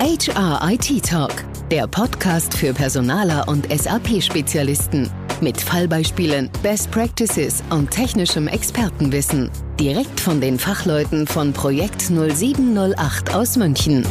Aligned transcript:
HR 0.00 0.60
IT 0.70 1.04
Talk, 1.04 1.44
der 1.72 1.88
Podcast 1.88 2.56
für 2.56 2.72
Personaler 2.72 3.48
und 3.48 3.66
SAP-Spezialisten. 3.68 5.10
Mit 5.40 5.60
Fallbeispielen, 5.60 6.50
Best 6.62 6.92
Practices 6.92 7.64
und 7.70 7.90
technischem 7.90 8.46
Expertenwissen. 8.46 9.50
Direkt 9.80 10.20
von 10.20 10.40
den 10.40 10.56
Fachleuten 10.56 11.26
von 11.26 11.52
Projekt 11.52 12.00
0708 12.02 13.34
aus 13.34 13.56
München. 13.56 14.06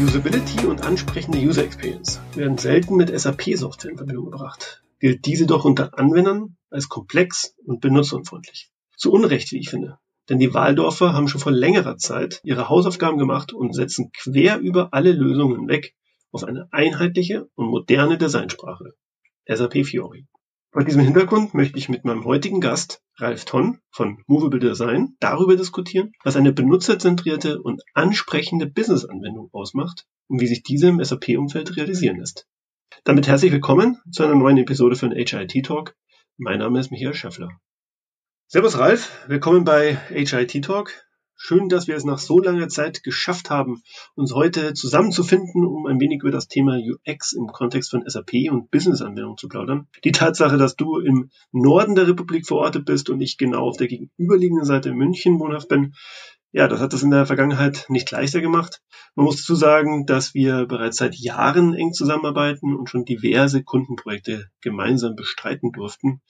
Usability 0.00 0.64
und 0.64 0.84
ansprechende 0.84 1.38
User 1.38 1.64
Experience 1.64 2.20
werden 2.36 2.58
selten 2.58 2.94
mit 2.94 3.08
SAP-Software 3.08 3.90
in 3.90 3.96
Verbindung 3.96 4.26
gebracht. 4.26 4.84
Gilt 5.00 5.26
diese 5.26 5.46
doch 5.46 5.64
unter 5.64 5.98
Anwendern 5.98 6.56
als 6.70 6.88
komplex 6.88 7.56
und 7.66 7.80
benutzerunfreundlich. 7.80 8.70
Zu 8.96 9.10
Unrecht, 9.10 9.50
wie 9.50 9.58
ich 9.58 9.68
finde. 9.68 9.98
Denn 10.28 10.38
die 10.38 10.54
Waldorfer 10.54 11.12
haben 11.12 11.28
schon 11.28 11.40
vor 11.40 11.52
längerer 11.52 11.96
Zeit 11.96 12.40
ihre 12.42 12.68
Hausaufgaben 12.68 13.18
gemacht 13.18 13.52
und 13.52 13.74
setzen 13.74 14.10
quer 14.12 14.58
über 14.58 14.92
alle 14.92 15.12
Lösungen 15.12 15.68
weg 15.68 15.94
auf 16.32 16.44
eine 16.44 16.68
einheitliche 16.72 17.48
und 17.54 17.68
moderne 17.68 18.18
Designsprache. 18.18 18.94
SAP 19.46 19.86
Fiori. 19.86 20.26
Vor 20.72 20.84
diesem 20.84 21.00
Hintergrund 21.00 21.54
möchte 21.54 21.78
ich 21.78 21.88
mit 21.88 22.04
meinem 22.04 22.24
heutigen 22.24 22.60
Gast, 22.60 23.00
Ralf 23.16 23.46
Tonn 23.46 23.78
von 23.90 24.22
Movable 24.26 24.60
Design, 24.60 25.16
darüber 25.20 25.56
diskutieren, 25.56 26.12
was 26.22 26.36
eine 26.36 26.52
benutzerzentrierte 26.52 27.62
und 27.62 27.82
ansprechende 27.94 28.66
Business-Anwendung 28.66 29.48
ausmacht 29.52 30.04
und 30.28 30.40
wie 30.40 30.46
sich 30.46 30.62
diese 30.62 30.88
im 30.88 31.02
SAP-Umfeld 31.02 31.76
realisieren 31.76 32.18
lässt. 32.18 32.46
Damit 33.04 33.26
herzlich 33.26 33.52
willkommen 33.52 33.96
zu 34.10 34.24
einer 34.24 34.34
neuen 34.34 34.58
Episode 34.58 34.96
von 34.96 35.12
HIT 35.12 35.64
Talk. 35.64 35.96
Mein 36.36 36.58
Name 36.58 36.78
ist 36.80 36.90
Michael 36.90 37.14
Schäffler. 37.14 37.48
Servus 38.48 38.78
Ralf, 38.78 39.24
willkommen 39.26 39.64
bei 39.64 39.96
HIT 40.08 40.64
Talk. 40.64 40.92
Schön, 41.34 41.68
dass 41.68 41.88
wir 41.88 41.96
es 41.96 42.04
nach 42.04 42.20
so 42.20 42.38
langer 42.38 42.68
Zeit 42.68 43.02
geschafft 43.02 43.50
haben, 43.50 43.82
uns 44.14 44.32
heute 44.34 44.72
zusammenzufinden, 44.72 45.66
um 45.66 45.86
ein 45.86 45.98
wenig 45.98 46.20
über 46.22 46.30
das 46.30 46.46
Thema 46.46 46.78
UX 46.78 47.32
im 47.32 47.48
Kontext 47.48 47.90
von 47.90 48.04
SAP 48.06 48.48
und 48.52 48.70
Business-Anwendungen 48.70 49.36
zu 49.36 49.48
plaudern. 49.48 49.88
Die 50.04 50.12
Tatsache, 50.12 50.58
dass 50.58 50.76
du 50.76 51.00
im 51.00 51.30
Norden 51.50 51.96
der 51.96 52.06
Republik 52.06 52.46
verortet 52.46 52.84
bist 52.84 53.10
und 53.10 53.20
ich 53.20 53.36
genau 53.36 53.66
auf 53.66 53.78
der 53.78 53.88
gegenüberliegenden 53.88 54.64
Seite 54.64 54.90
in 54.90 54.96
München 54.96 55.40
wohnhaft 55.40 55.66
bin, 55.66 55.94
ja, 56.52 56.68
das 56.68 56.78
hat 56.78 56.92
das 56.92 57.02
in 57.02 57.10
der 57.10 57.26
Vergangenheit 57.26 57.86
nicht 57.88 58.08
leichter 58.12 58.40
gemacht. 58.40 58.80
Man 59.16 59.24
muss 59.24 59.38
dazu 59.38 59.56
sagen, 59.56 60.06
dass 60.06 60.34
wir 60.34 60.66
bereits 60.66 60.98
seit 60.98 61.16
Jahren 61.16 61.74
eng 61.74 61.92
zusammenarbeiten 61.92 62.76
und 62.76 62.88
schon 62.88 63.04
diverse 63.04 63.64
Kundenprojekte 63.64 64.46
gemeinsam 64.60 65.16
bestreiten 65.16 65.72
durften. 65.72 66.22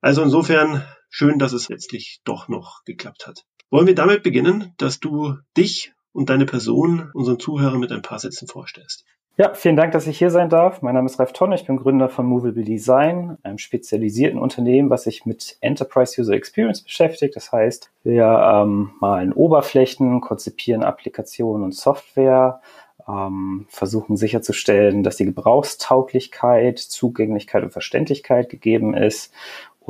Also 0.00 0.22
insofern 0.22 0.82
schön, 1.10 1.38
dass 1.38 1.52
es 1.52 1.68
letztlich 1.68 2.20
doch 2.24 2.48
noch 2.48 2.84
geklappt 2.84 3.26
hat. 3.26 3.44
Wollen 3.70 3.86
wir 3.86 3.94
damit 3.94 4.22
beginnen, 4.22 4.72
dass 4.78 4.98
du 4.98 5.36
dich 5.56 5.92
und 6.12 6.30
deine 6.30 6.46
Person 6.46 7.10
unseren 7.14 7.38
Zuhörern 7.38 7.78
mit 7.78 7.92
ein 7.92 8.02
paar 8.02 8.18
Sätzen 8.18 8.48
vorstellst? 8.48 9.04
Ja, 9.36 9.54
vielen 9.54 9.76
Dank, 9.76 9.92
dass 9.92 10.06
ich 10.06 10.18
hier 10.18 10.30
sein 10.30 10.50
darf. 10.50 10.82
Mein 10.82 10.94
Name 10.94 11.06
ist 11.06 11.18
Ralf 11.18 11.32
Tonne, 11.32 11.54
ich 11.54 11.66
bin 11.66 11.76
Gründer 11.76 12.08
von 12.08 12.26
Movable 12.26 12.64
Design, 12.64 13.38
einem 13.42 13.58
spezialisierten 13.58 14.38
Unternehmen, 14.38 14.90
was 14.90 15.04
sich 15.04 15.24
mit 15.24 15.56
Enterprise 15.60 16.20
User 16.20 16.34
Experience 16.34 16.82
beschäftigt. 16.82 17.36
Das 17.36 17.52
heißt, 17.52 17.90
wir 18.02 18.24
ähm, 18.24 18.92
malen 19.00 19.32
Oberflächen, 19.32 20.20
konzipieren 20.20 20.82
Applikationen 20.82 21.62
und 21.62 21.74
Software, 21.74 22.60
ähm, 23.08 23.66
versuchen 23.68 24.16
sicherzustellen, 24.16 25.02
dass 25.02 25.16
die 25.16 25.24
Gebrauchstauglichkeit, 25.24 26.78
Zugänglichkeit 26.78 27.62
und 27.62 27.70
Verständlichkeit 27.70 28.50
gegeben 28.50 28.94
ist 28.94 29.32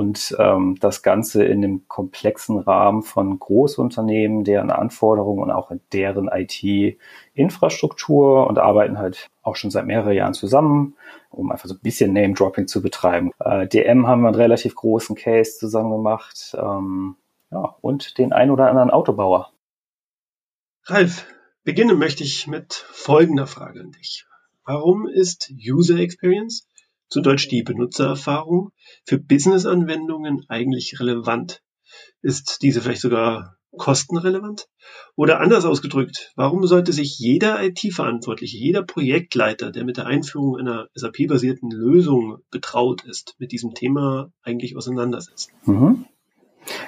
und 0.00 0.34
ähm, 0.38 0.76
das 0.80 1.02
Ganze 1.02 1.44
in 1.44 1.60
dem 1.60 1.86
komplexen 1.86 2.58
Rahmen 2.58 3.02
von 3.02 3.38
Großunternehmen, 3.38 4.44
deren 4.44 4.70
Anforderungen 4.70 5.42
und 5.42 5.50
auch 5.50 5.70
deren 5.92 6.28
IT-Infrastruktur 6.28 8.46
und 8.46 8.58
arbeiten 8.58 8.96
halt 8.96 9.28
auch 9.42 9.56
schon 9.56 9.70
seit 9.70 9.84
mehreren 9.84 10.14
Jahren 10.14 10.32
zusammen, 10.32 10.96
um 11.28 11.52
einfach 11.52 11.68
so 11.68 11.74
ein 11.74 11.82
bisschen 11.82 12.14
Name-Dropping 12.14 12.66
zu 12.66 12.80
betreiben. 12.80 13.30
Äh, 13.40 13.66
DM 13.66 14.06
haben 14.06 14.22
wir 14.22 14.28
einen 14.28 14.36
relativ 14.36 14.74
großen 14.74 15.16
Case 15.16 15.58
zusammen 15.58 15.90
gemacht 15.90 16.56
ähm, 16.58 17.16
ja, 17.50 17.76
und 17.82 18.16
den 18.16 18.32
ein 18.32 18.50
oder 18.50 18.70
anderen 18.70 18.88
Autobauer. 18.88 19.52
Ralf, 20.84 21.26
beginnen 21.62 21.98
möchte 21.98 22.24
ich 22.24 22.46
mit 22.46 22.72
folgender 22.72 23.46
Frage 23.46 23.80
an 23.80 23.90
dich. 23.90 24.24
Warum 24.64 25.06
ist 25.06 25.52
User 25.62 25.98
Experience 25.98 26.66
zu 27.10 27.20
Deutsch 27.20 27.48
die 27.48 27.62
Benutzererfahrung, 27.62 28.70
für 29.04 29.18
Business-Anwendungen 29.18 30.44
eigentlich 30.48 30.98
relevant? 30.98 31.62
Ist 32.22 32.62
diese 32.62 32.80
vielleicht 32.80 33.00
sogar 33.02 33.56
kostenrelevant? 33.76 34.68
Oder 35.16 35.40
anders 35.40 35.64
ausgedrückt, 35.64 36.32
warum 36.36 36.66
sollte 36.66 36.92
sich 36.92 37.18
jeder 37.18 37.62
IT-Verantwortliche, 37.62 38.56
jeder 38.56 38.82
Projektleiter, 38.82 39.70
der 39.70 39.84
mit 39.84 39.96
der 39.96 40.06
Einführung 40.06 40.56
einer 40.56 40.88
SAP-basierten 40.94 41.70
Lösung 41.70 42.38
betraut 42.50 43.04
ist, 43.04 43.34
mit 43.38 43.52
diesem 43.52 43.74
Thema 43.74 44.32
eigentlich 44.42 44.76
auseinandersetzen? 44.76 45.52
Mhm. 45.66 46.06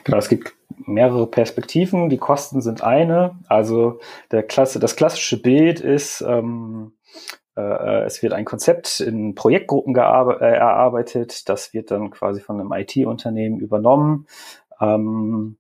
Genau, 0.05 0.19
es 0.19 0.29
gibt 0.29 0.55
mehrere 0.87 1.27
Perspektiven. 1.27 2.09
Die 2.09 2.19
Kosten 2.19 2.61
sind 2.61 2.83
eine. 2.83 3.39
Also 3.49 4.01
der 4.31 4.43
Klasse, 4.43 4.79
das 4.79 4.97
klassische 4.97 5.41
Bild 5.41 5.81
ist, 5.81 6.23
ähm, 6.27 6.93
äh, 7.05 7.42
es 7.61 8.23
wird 8.23 8.33
ein 8.33 8.45
Konzept 8.45 9.01
in 9.01 9.35
Projektgruppen 9.35 9.95
äh, 9.95 9.99
erarbeitet. 9.99 11.49
Das 11.49 11.75
wird 11.75 11.91
dann 11.91 12.11
quasi 12.11 12.41
von 12.41 12.59
einem 12.59 12.73
IT-Unternehmen 12.73 13.59
übernommen. 13.59 14.27
Ähm, 14.81 15.57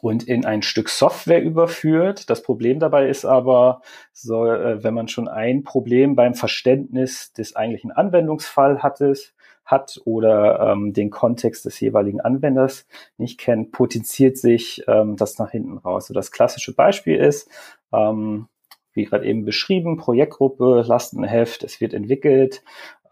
und 0.00 0.24
in 0.24 0.44
ein 0.44 0.62
Stück 0.62 0.88
Software 0.88 1.42
überführt. 1.42 2.30
Das 2.30 2.42
Problem 2.42 2.78
dabei 2.78 3.08
ist 3.08 3.24
aber, 3.24 3.82
so, 4.12 4.46
äh, 4.46 4.82
wenn 4.82 4.94
man 4.94 5.08
schon 5.08 5.28
ein 5.28 5.64
Problem 5.64 6.14
beim 6.14 6.34
Verständnis 6.34 7.32
des 7.32 7.56
eigentlichen 7.56 7.92
Anwendungsfall 7.92 8.82
hat, 8.82 9.00
hat 9.64 10.00
oder 10.04 10.72
ähm, 10.72 10.92
den 10.92 11.10
Kontext 11.10 11.64
des 11.64 11.80
jeweiligen 11.80 12.20
Anwenders 12.20 12.86
nicht 13.18 13.38
kennt, 13.38 13.72
potenziert 13.72 14.38
sich 14.38 14.84
ähm, 14.86 15.16
das 15.16 15.38
nach 15.38 15.50
hinten 15.50 15.78
raus. 15.78 16.06
So 16.06 16.14
das 16.14 16.30
klassische 16.30 16.74
Beispiel 16.74 17.16
ist, 17.16 17.50
ähm, 17.92 18.46
wie 18.96 19.04
gerade 19.04 19.26
eben 19.26 19.44
beschrieben, 19.44 19.96
Projektgruppe, 19.96 20.84
Lastenheft, 20.86 21.62
es 21.62 21.80
wird 21.80 21.94
entwickelt, 21.94 22.62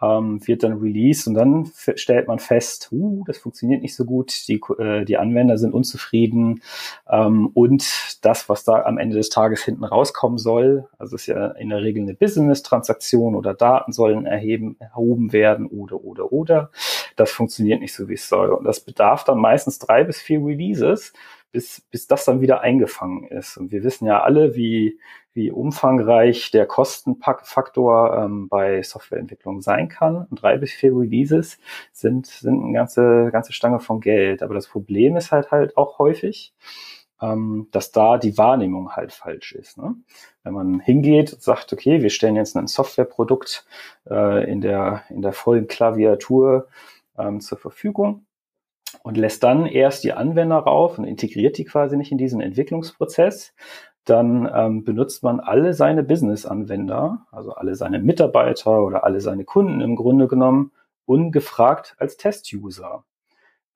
ähm, 0.03 0.47
wird 0.47 0.62
dann 0.62 0.78
released 0.78 1.27
und 1.27 1.34
dann 1.34 1.71
stellt 1.75 2.28
man 2.28 2.39
fest, 2.39 2.89
uh, 2.93 3.25
das 3.27 3.39
funktioniert 3.39 3.83
nicht 3.83 3.95
so 3.95 4.05
gut, 4.05 4.49
die, 4.49 4.61
äh, 4.78 5.05
die 5.05 5.17
Anwender 5.17 5.59
sind 5.59 5.72
unzufrieden 5.72 6.62
ähm, 7.09 7.50
und 7.55 8.19
das, 8.22 8.49
was 8.49 8.65
da 8.65 8.83
am 8.83 8.99
Ende 8.99 9.17
des 9.17 9.28
Tages 9.28 9.62
hinten 9.62 9.84
rauskommen 9.84 10.39
soll, 10.39 10.87
also 10.99 11.17
ist 11.17 11.27
ja 11.27 11.49
in 11.53 11.71
der 11.71 11.83
Regel 11.83 12.03
eine 12.03 12.15
Business-Transaktion 12.15 13.34
oder 13.34 13.55
Daten 13.55 13.93
sollen 13.93 14.27
erheben, 14.27 14.77
erhoben 14.78 15.33
werden 15.33 15.66
oder, 15.66 16.03
oder, 16.03 16.33
oder, 16.33 16.71
das 17.16 17.31
funktioniert 17.31 17.81
nicht 17.81 17.95
so, 17.95 18.09
wie 18.09 18.15
es 18.15 18.28
soll 18.28 18.51
und 18.51 18.65
das 18.65 18.81
bedarf 18.81 19.25
dann 19.25 19.39
meistens 19.39 19.78
drei 19.78 20.05
bis 20.05 20.19
vier 20.19 20.45
Releases, 20.45 21.12
bis, 21.53 21.83
bis 21.93 22.09
das 22.09 22.25
dann 22.25 22.41
wieder 22.41 22.62
eingefangen 22.62 23.28
ist. 23.28 23.56
Und 23.56 23.71
wir 23.71 23.84
wissen 23.84 24.06
ja 24.06 24.22
alle, 24.22 24.56
wie, 24.56 24.99
wie 25.34 25.50
umfangreich 25.50 26.50
der 26.53 26.65
Kostenfaktor 26.65 28.17
ähm, 28.17 28.49
bei 28.49 28.83
Softwareentwicklung 28.83 29.61
sein 29.61 29.89
kann. 29.89 30.27
Und 30.31 30.43
drei 30.43 30.56
bis 30.56 30.72
vier 30.72 30.97
Releases 30.97 31.59
sind, 31.93 32.27
sind 32.27 32.62
eine 32.62 32.72
ganze, 32.72 33.31
ganze 33.33 33.53
Stange 33.53 33.81
von 33.81 34.00
Geld. 34.00 34.43
Aber 34.43 34.55
das 34.55 34.69
Problem 34.69 35.17
ist 35.17 35.33
halt 35.33 35.50
halt 35.50 35.77
auch 35.77 35.99
häufig, 35.99 36.55
ähm, 37.21 37.69
dass 37.72 37.91
da 37.91 38.17
die 38.17 38.39
Wahrnehmung 38.39 38.93
halt 38.93 39.12
falsch 39.12 39.53
ist. 39.53 39.77
Ne? 39.77 39.97
Wenn 40.45 40.55
man 40.55 40.81
hingeht 40.81 41.33
und 41.33 41.43
sagt, 41.43 41.72
okay, 41.72 42.01
wir 42.01 42.11
stellen 42.11 42.37
jetzt 42.37 42.56
ein 42.56 42.69
Softwareprodukt 42.69 43.66
äh, 44.09 44.51
in, 44.51 44.61
der, 44.61 45.03
in 45.11 45.21
der 45.21 45.33
vollen 45.33 45.66
Klaviatur 45.66 46.69
ähm, 47.19 47.41
zur 47.41 47.59
Verfügung, 47.59 48.25
und 49.03 49.16
lässt 49.16 49.43
dann 49.43 49.66
erst 49.66 50.05
die 50.05 50.12
Anwender 50.12 50.56
rauf 50.56 50.99
und 50.99 51.05
integriert 51.05 51.59
die 51.59 51.65
quasi 51.65 51.97
nicht 51.97 52.12
in 52.12 52.19
diesen 52.19 52.41
Entwicklungsprozess. 52.41 53.53
Dann 54.04 54.50
ähm, 54.54 54.84
benutzt 54.84 55.22
man 55.22 55.41
alle 55.41 55.72
seine 55.72 56.03
Business-Anwender, 56.03 57.27
also 57.30 57.53
alle 57.54 57.74
seine 57.74 58.01
Mitarbeiter 58.01 58.83
oder 58.83 59.04
alle 59.04 59.21
seine 59.21 59.45
Kunden 59.45 59.80
im 59.80 59.97
Grunde 59.97 60.28
genommen, 60.28 60.72
ungefragt 61.06 61.97
als 61.98 62.16
Test-User. 62.16 63.04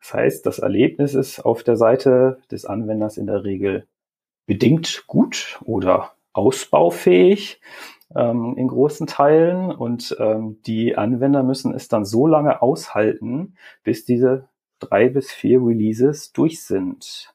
Das 0.00 0.14
heißt, 0.14 0.46
das 0.46 0.58
Erlebnis 0.58 1.14
ist 1.14 1.40
auf 1.40 1.62
der 1.62 1.76
Seite 1.76 2.38
des 2.50 2.64
Anwenders 2.64 3.16
in 3.16 3.26
der 3.26 3.44
Regel 3.44 3.86
bedingt 4.46 5.04
gut 5.06 5.60
oder 5.64 6.12
ausbaufähig 6.32 7.60
ähm, 8.14 8.54
in 8.56 8.69
großen 8.69 9.06
Teilen 9.06 9.70
und 9.70 10.16
ähm, 10.19 10.60
die 10.66 10.96
Anwender 10.96 11.42
müssen 11.42 11.75
es 11.75 11.88
dann 11.88 12.04
so 12.04 12.26
lange 12.26 12.62
aushalten, 12.62 13.56
bis 13.82 14.04
diese 14.04 14.48
drei 14.78 15.08
bis 15.08 15.30
vier 15.30 15.60
Releases 15.60 16.32
durch 16.32 16.62
sind. 16.62 17.34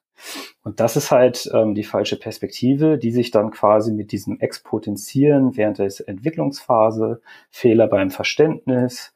Und 0.64 0.80
das 0.80 0.96
ist 0.96 1.12
halt 1.12 1.50
ähm, 1.54 1.76
die 1.76 1.84
falsche 1.84 2.18
Perspektive, 2.18 2.98
die 2.98 3.12
sich 3.12 3.32
dann 3.32 3.52
quasi 3.52 3.92
mit 3.92 4.12
diesem 4.12 4.40
Expotenzieren 4.40 5.58
während 5.58 5.80
der 5.80 5.92
Entwicklungsphase, 6.08 7.22
Fehler 7.50 7.88
beim 7.88 8.12
Verständnis, 8.12 9.14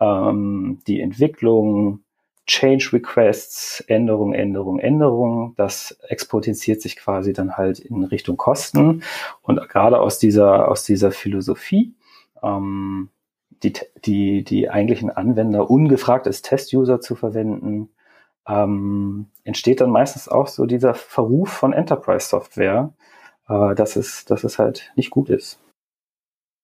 ähm, 0.00 0.78
die 0.86 1.00
Entwicklung, 1.00 2.00
Change 2.46 2.90
Requests, 2.92 3.80
Änderung, 3.88 4.32
Änderung, 4.32 4.78
Änderung. 4.78 5.54
Das 5.56 5.98
exponentiert 6.08 6.80
sich 6.80 6.96
quasi 6.96 7.32
dann 7.32 7.56
halt 7.56 7.80
in 7.80 8.04
Richtung 8.04 8.36
Kosten. 8.36 9.02
Und 9.42 9.68
gerade 9.68 10.00
aus 10.00 10.18
dieser, 10.18 10.68
aus 10.68 10.84
dieser 10.84 11.10
Philosophie, 11.10 11.94
ähm, 12.42 13.10
die, 13.62 13.72
die, 14.04 14.44
die 14.44 14.70
eigentlichen 14.70 15.10
Anwender 15.10 15.70
ungefragt 15.70 16.26
als 16.26 16.42
Test-User 16.42 17.00
zu 17.00 17.16
verwenden, 17.16 17.90
ähm, 18.46 19.26
entsteht 19.44 19.80
dann 19.80 19.90
meistens 19.90 20.28
auch 20.28 20.48
so 20.48 20.66
dieser 20.66 20.94
Verruf 20.94 21.50
von 21.50 21.72
Enterprise-Software, 21.72 22.92
äh, 23.48 23.74
dass, 23.74 23.96
es, 23.96 24.24
dass 24.24 24.44
es 24.44 24.58
halt 24.58 24.92
nicht 24.96 25.10
gut 25.10 25.28
ist. 25.28 25.58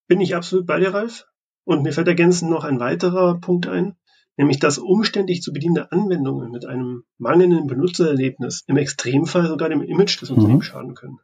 Bin 0.09 0.21
ich 0.21 0.35
absolut 0.35 0.67
bei 0.67 0.79
dir, 0.79 0.95
Ralf. 0.95 1.27
Und 1.65 1.83
mir 1.83 1.93
fällt 1.93 2.09
ergänzend 2.09 2.51
noch 2.51 2.65
ein 2.65 2.81
weiterer 2.81 3.39
Punkt 3.39 3.69
ein, 3.69 3.97
nämlich 4.37 4.59
dass 4.59 4.79
umständlich 4.79 5.43
zu 5.43 5.53
bedienende 5.53 5.93
Anwendungen 5.93 6.51
mit 6.51 6.67
einem 6.67 7.05
mangelnden 7.19 7.69
Benutzererlebnis 7.69 8.65
im 8.67 8.77
Extremfall 8.77 9.47
sogar 9.47 9.69
dem 9.69 9.83
Image 9.83 10.21
des 10.21 10.31
Unternehmens 10.31 10.67
mhm. 10.67 10.73
schaden 10.73 10.95
können. 10.95 11.21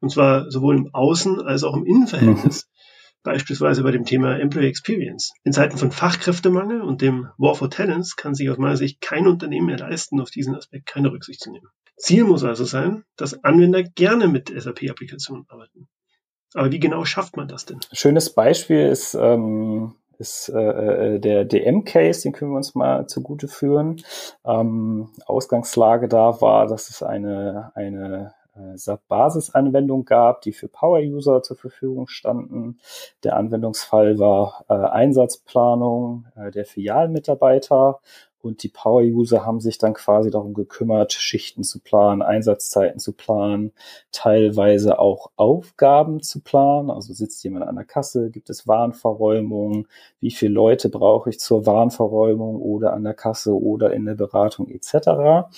Und 0.00 0.10
zwar 0.10 0.50
sowohl 0.50 0.76
im 0.76 0.92
Außen- 0.92 1.42
als 1.42 1.64
auch 1.64 1.76
im 1.76 1.84
Innenverhältnis. 1.84 2.68
Beispielsweise 3.22 3.82
bei 3.82 3.92
dem 3.92 4.04
Thema 4.04 4.38
Employee 4.38 4.68
Experience. 4.68 5.32
In 5.44 5.52
Zeiten 5.52 5.78
von 5.78 5.92
Fachkräftemangel 5.92 6.80
und 6.80 7.02
dem 7.02 7.28
War 7.38 7.54
for 7.54 7.70
Talents 7.70 8.16
kann 8.16 8.34
sich 8.34 8.50
aus 8.50 8.58
meiner 8.58 8.76
Sicht 8.76 9.00
kein 9.00 9.26
Unternehmen 9.26 9.66
mehr 9.66 9.78
leisten, 9.78 10.20
auf 10.20 10.30
diesen 10.30 10.56
Aspekt 10.56 10.86
keine 10.86 11.12
Rücksicht 11.12 11.40
zu 11.40 11.50
nehmen. 11.52 11.68
Ziel 11.96 12.24
muss 12.24 12.42
also 12.42 12.64
sein, 12.64 13.04
dass 13.16 13.44
Anwender 13.44 13.84
gerne 13.84 14.26
mit 14.26 14.48
SAP-Applikationen 14.48 15.46
arbeiten. 15.48 15.88
Aber 16.54 16.72
wie 16.72 16.80
genau 16.80 17.04
schafft 17.04 17.36
man 17.36 17.48
das 17.48 17.64
denn? 17.64 17.80
Schönes 17.92 18.34
Beispiel 18.34 18.88
ist, 18.88 19.14
ähm, 19.14 19.94
ist 20.18 20.48
äh, 20.48 21.14
äh 21.14 21.18
der 21.20 21.44
DM-Case, 21.44 22.22
den 22.22 22.32
können 22.32 22.50
wir 22.50 22.56
uns 22.56 22.74
mal 22.74 23.06
zugute 23.06 23.48
führen. 23.48 24.02
Ähm, 24.44 25.10
Ausgangslage 25.26 26.08
da 26.08 26.40
war, 26.40 26.66
dass 26.66 26.90
es 26.90 27.02
eine, 27.02 27.70
eine 27.74 28.34
äh, 28.56 28.76
SAP-Basisanwendung 28.76 30.04
gab, 30.04 30.42
die 30.42 30.52
für 30.52 30.68
Power-User 30.68 31.42
zur 31.42 31.56
Verfügung 31.56 32.08
standen. 32.08 32.78
Der 33.24 33.36
Anwendungsfall 33.36 34.18
war 34.18 34.64
äh, 34.68 34.74
Einsatzplanung 34.74 36.26
äh, 36.36 36.50
der 36.50 36.64
Filialmitarbeiter 36.64 38.00
und 38.42 38.64
die 38.64 38.68
Power-User 38.68 39.46
haben 39.46 39.60
sich 39.60 39.78
dann 39.78 39.94
quasi 39.94 40.30
darum 40.30 40.52
gekümmert, 40.52 41.12
Schichten 41.12 41.62
zu 41.62 41.78
planen, 41.78 42.22
Einsatzzeiten 42.22 42.98
zu 42.98 43.12
planen, 43.12 43.72
teilweise 44.10 44.98
auch 44.98 45.30
Aufgaben 45.36 46.22
zu 46.22 46.40
planen. 46.40 46.90
Also 46.90 47.14
sitzt 47.14 47.44
jemand 47.44 47.66
an 47.66 47.76
der 47.76 47.84
Kasse, 47.84 48.30
gibt 48.30 48.50
es 48.50 48.66
Warenverräumung, 48.66 49.86
wie 50.18 50.32
viele 50.32 50.54
Leute 50.54 50.88
brauche 50.88 51.30
ich 51.30 51.38
zur 51.38 51.66
Warenverräumung 51.66 52.60
oder 52.60 52.92
an 52.94 53.04
der 53.04 53.14
Kasse 53.14 53.54
oder 53.54 53.92
in 53.92 54.06
der 54.06 54.14
Beratung 54.14 54.68
etc. 54.68 55.48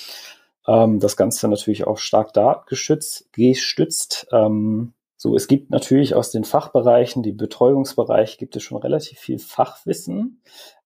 Ähm, 0.67 1.01
das 1.01 1.17
Ganze 1.17 1.49
natürlich 1.49 1.87
auch 1.87 1.99
stark 1.99 2.33
datengeschützt, 2.33 3.33
gestützt. 3.33 4.27
Ähm, 4.33 4.95
so, 5.17 5.35
es 5.37 5.49
gibt 5.49 5.71
natürlich 5.71 6.15
aus 6.15 6.31
den 6.31 6.45
Fachbereichen, 6.45 7.23
die 7.23 7.33
Betreuungsbereich, 7.33 8.37
gibt 8.39 8.57
es 8.57 8.63
schon 8.63 8.79
relativ 8.79 9.19
viel 9.19 9.39
Fachwissen. 9.39 10.43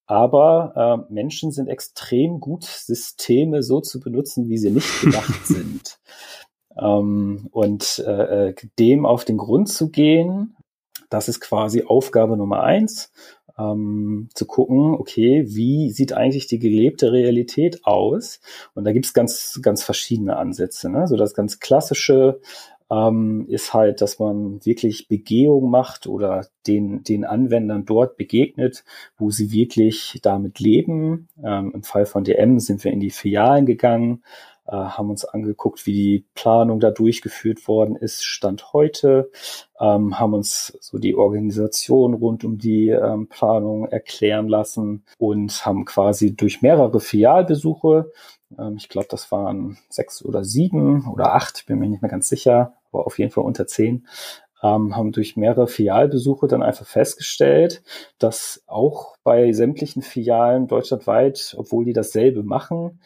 Aber 0.07 1.07
äh, 1.09 1.13
Menschen 1.13 1.53
sind 1.53 1.69
extrem 1.69 2.41
gut, 2.41 2.65
Systeme 2.65 3.63
so 3.63 3.81
zu 3.81 4.01
benutzen, 4.01 4.49
wie 4.49 4.59
sie 4.59 4.71
nicht 4.71 5.03
gedacht 5.03 5.41
sind. 5.47 5.99
Ähm, 6.81 7.49
und 7.51 8.03
äh, 8.07 8.49
äh, 8.49 8.55
dem 8.79 9.05
auf 9.05 9.25
den 9.25 9.37
Grund 9.37 9.69
zu 9.69 9.91
gehen, 9.91 10.57
das 11.11 11.29
ist 11.29 11.41
quasi 11.41 11.85
Aufgabe 11.85 12.37
Nummer 12.37 12.63
eins 12.63 13.13
ähm, 13.59 14.29
zu 14.35 14.47
gucken, 14.47 14.95
okay, 14.95 15.45
wie 15.49 15.91
sieht 15.91 16.13
eigentlich 16.13 16.47
die 16.47 16.59
gelebte 16.59 17.13
Realität 17.13 17.85
aus? 17.85 18.41
Und 18.75 18.85
da 18.85 18.93
gibt's 18.93 19.15
ganz, 19.15 19.61
ganz 19.63 19.83
verschiedene 19.83 20.37
Ansätze. 20.37 20.91
Ne? 20.91 21.07
So 21.07 21.17
das 21.17 21.35
ganz 21.35 21.61
klassische 21.61 22.41
ähm, 22.91 23.47
ist 23.49 23.75
halt, 23.75 24.01
dass 24.01 24.19
man 24.19 24.65
wirklich 24.65 25.09
Begehung 25.09 25.71
macht 25.71 26.07
oder 26.07 26.47
den, 26.67 27.03
den 27.03 27.25
Anwendern 27.25 27.85
dort 27.85 28.17
begegnet, 28.17 28.85
wo 29.19 29.31
sie 29.31 29.53
wirklich 29.53 30.19
damit 30.23 30.59
leben. 30.61 31.29
Ähm, 31.43 31.73
Im 31.75 31.83
Fall 31.83 32.07
von 32.07 32.25
DM 32.25 32.59
sind 32.59 32.85
wir 32.85 32.93
in 32.93 33.01
die 33.01 33.11
Filialen 33.11 33.67
gegangen, 33.67 34.23
äh, 34.69 34.73
haben 34.73 35.11
uns 35.11 35.25
angeguckt, 35.25 35.87
wie 35.87 35.93
die 35.93 36.25
Planung 36.35 36.79
da 36.79 36.91
durchgeführt 36.91 37.67
worden 37.67 37.97
ist, 37.97 38.25
Stand 38.25 38.73
heute, 38.73 39.31
ähm, 39.81 40.19
haben 40.19 40.35
uns 40.35 40.77
so 40.81 40.99
die 40.99 41.17
Organisation 41.17 42.15
rund 42.15 42.45
um 42.45 42.59
die 42.59 42.91
ähm, 42.91 43.29
Planung 43.29 43.87
erklären 43.89 44.49
lassen 44.49 45.05
und 45.19 45.65
haben 45.65 45.85
quasi 45.85 46.37
durch 46.37 46.61
mehrere 46.61 47.01
Filialbesuche, 47.01 48.13
ähm, 48.59 48.77
ich 48.77 48.89
glaube, 48.89 49.09
das 49.11 49.33
waren 49.33 49.79
sechs 49.89 50.25
oder 50.25 50.45
sieben 50.45 51.09
oder 51.09 51.35
acht, 51.35 51.67
bin 51.67 51.79
mir 51.79 51.89
nicht 51.89 52.03
mehr 52.03 52.11
ganz 52.11 52.29
sicher, 52.29 52.75
aber 52.93 53.07
auf 53.07 53.19
jeden 53.19 53.31
Fall 53.31 53.45
unter 53.45 53.67
zehn, 53.67 54.07
ähm, 54.63 54.97
haben 54.97 55.13
durch 55.13 55.37
mehrere 55.37 55.69
Filialbesuche 55.69 56.47
dann 56.47 56.63
einfach 56.63 56.87
festgestellt, 56.87 57.83
dass 58.19 58.63
auch 58.67 59.17
bei 59.23 59.53
sämtlichen 59.53 60.03
Filialen 60.03 60.67
deutschlandweit, 60.67 61.55
obwohl 61.57 61.85
die 61.85 61.93
dasselbe 61.93 62.43
machen, 62.43 63.01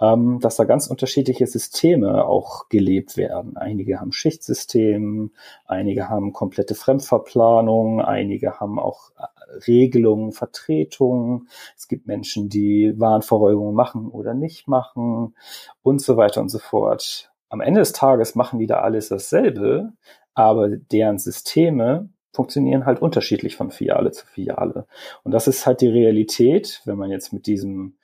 ähm, 0.00 0.40
dass 0.40 0.56
da 0.56 0.64
ganz 0.64 0.88
unterschiedliche 0.88 1.46
Systeme 1.46 2.24
auch 2.24 2.68
gelebt 2.68 3.16
werden. 3.16 3.56
Einige 3.56 4.00
haben 4.00 4.12
Schichtsystem, 4.12 5.30
einige 5.66 6.08
haben 6.08 6.32
komplette 6.32 6.74
Fremdverplanung, 6.74 8.00
einige 8.00 8.58
haben 8.58 8.78
auch 8.78 9.10
äh, 9.18 9.24
Regelungen, 9.66 10.32
Vertretungen. 10.32 11.48
Es 11.76 11.86
gibt 11.86 12.06
Menschen, 12.06 12.48
die 12.48 12.92
Warenverräumungen 12.98 13.74
machen 13.74 14.08
oder 14.08 14.34
nicht 14.34 14.66
machen 14.66 15.34
und 15.82 16.00
so 16.00 16.16
weiter 16.16 16.40
und 16.40 16.48
so 16.48 16.58
fort. 16.58 17.30
Am 17.48 17.60
Ende 17.60 17.80
des 17.80 17.92
Tages 17.92 18.34
machen 18.34 18.58
die 18.58 18.66
da 18.66 18.80
alles 18.80 19.08
dasselbe, 19.10 19.92
aber 20.34 20.70
deren 20.70 21.18
Systeme 21.18 22.08
funktionieren 22.32 22.84
halt 22.84 23.00
unterschiedlich 23.00 23.54
von 23.54 23.70
Filiale 23.70 24.10
zu 24.10 24.26
Filiale. 24.26 24.86
Und 25.22 25.30
das 25.30 25.46
ist 25.46 25.66
halt 25.66 25.80
die 25.80 25.88
Realität, 25.88 26.82
wenn 26.84 26.98
man 26.98 27.10
jetzt 27.10 27.32
mit 27.32 27.46
diesem 27.46 27.94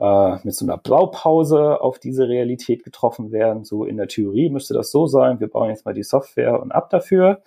äh, 0.00 0.36
mit 0.42 0.54
so 0.54 0.64
einer 0.64 0.78
Blaupause 0.78 1.80
auf 1.80 1.98
diese 1.98 2.28
Realität 2.28 2.84
getroffen 2.84 3.32
werden. 3.32 3.64
So 3.64 3.84
in 3.84 3.96
der 3.96 4.08
Theorie 4.08 4.50
müsste 4.50 4.74
das 4.74 4.90
so 4.90 5.06
sein, 5.06 5.40
wir 5.40 5.48
bauen 5.48 5.70
jetzt 5.70 5.84
mal 5.84 5.94
die 5.94 6.02
Software 6.02 6.60
und 6.60 6.72
ab 6.72 6.90
dafür. 6.90 7.42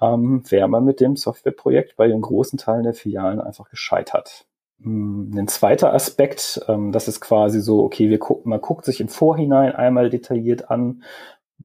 Ähm, 0.00 0.42
wäre 0.48 0.68
man 0.68 0.84
mit 0.84 1.00
dem 1.00 1.16
Softwareprojekt 1.16 1.96
bei 1.96 2.08
den 2.08 2.22
großen 2.22 2.58
Teilen 2.58 2.82
der 2.82 2.94
Filialen 2.94 3.40
einfach 3.40 3.68
gescheitert. 3.70 4.46
Hm, 4.82 5.32
ein 5.36 5.48
zweiter 5.48 5.94
Aspekt, 5.94 6.60
ähm, 6.68 6.92
das 6.92 7.08
ist 7.08 7.20
quasi 7.20 7.60
so, 7.60 7.84
okay, 7.84 8.10
wir 8.10 8.18
gucken, 8.18 8.50
man 8.50 8.60
guckt 8.60 8.84
sich 8.84 9.00
im 9.00 9.08
Vorhinein 9.08 9.72
einmal 9.72 10.10
detailliert 10.10 10.70
an, 10.70 11.02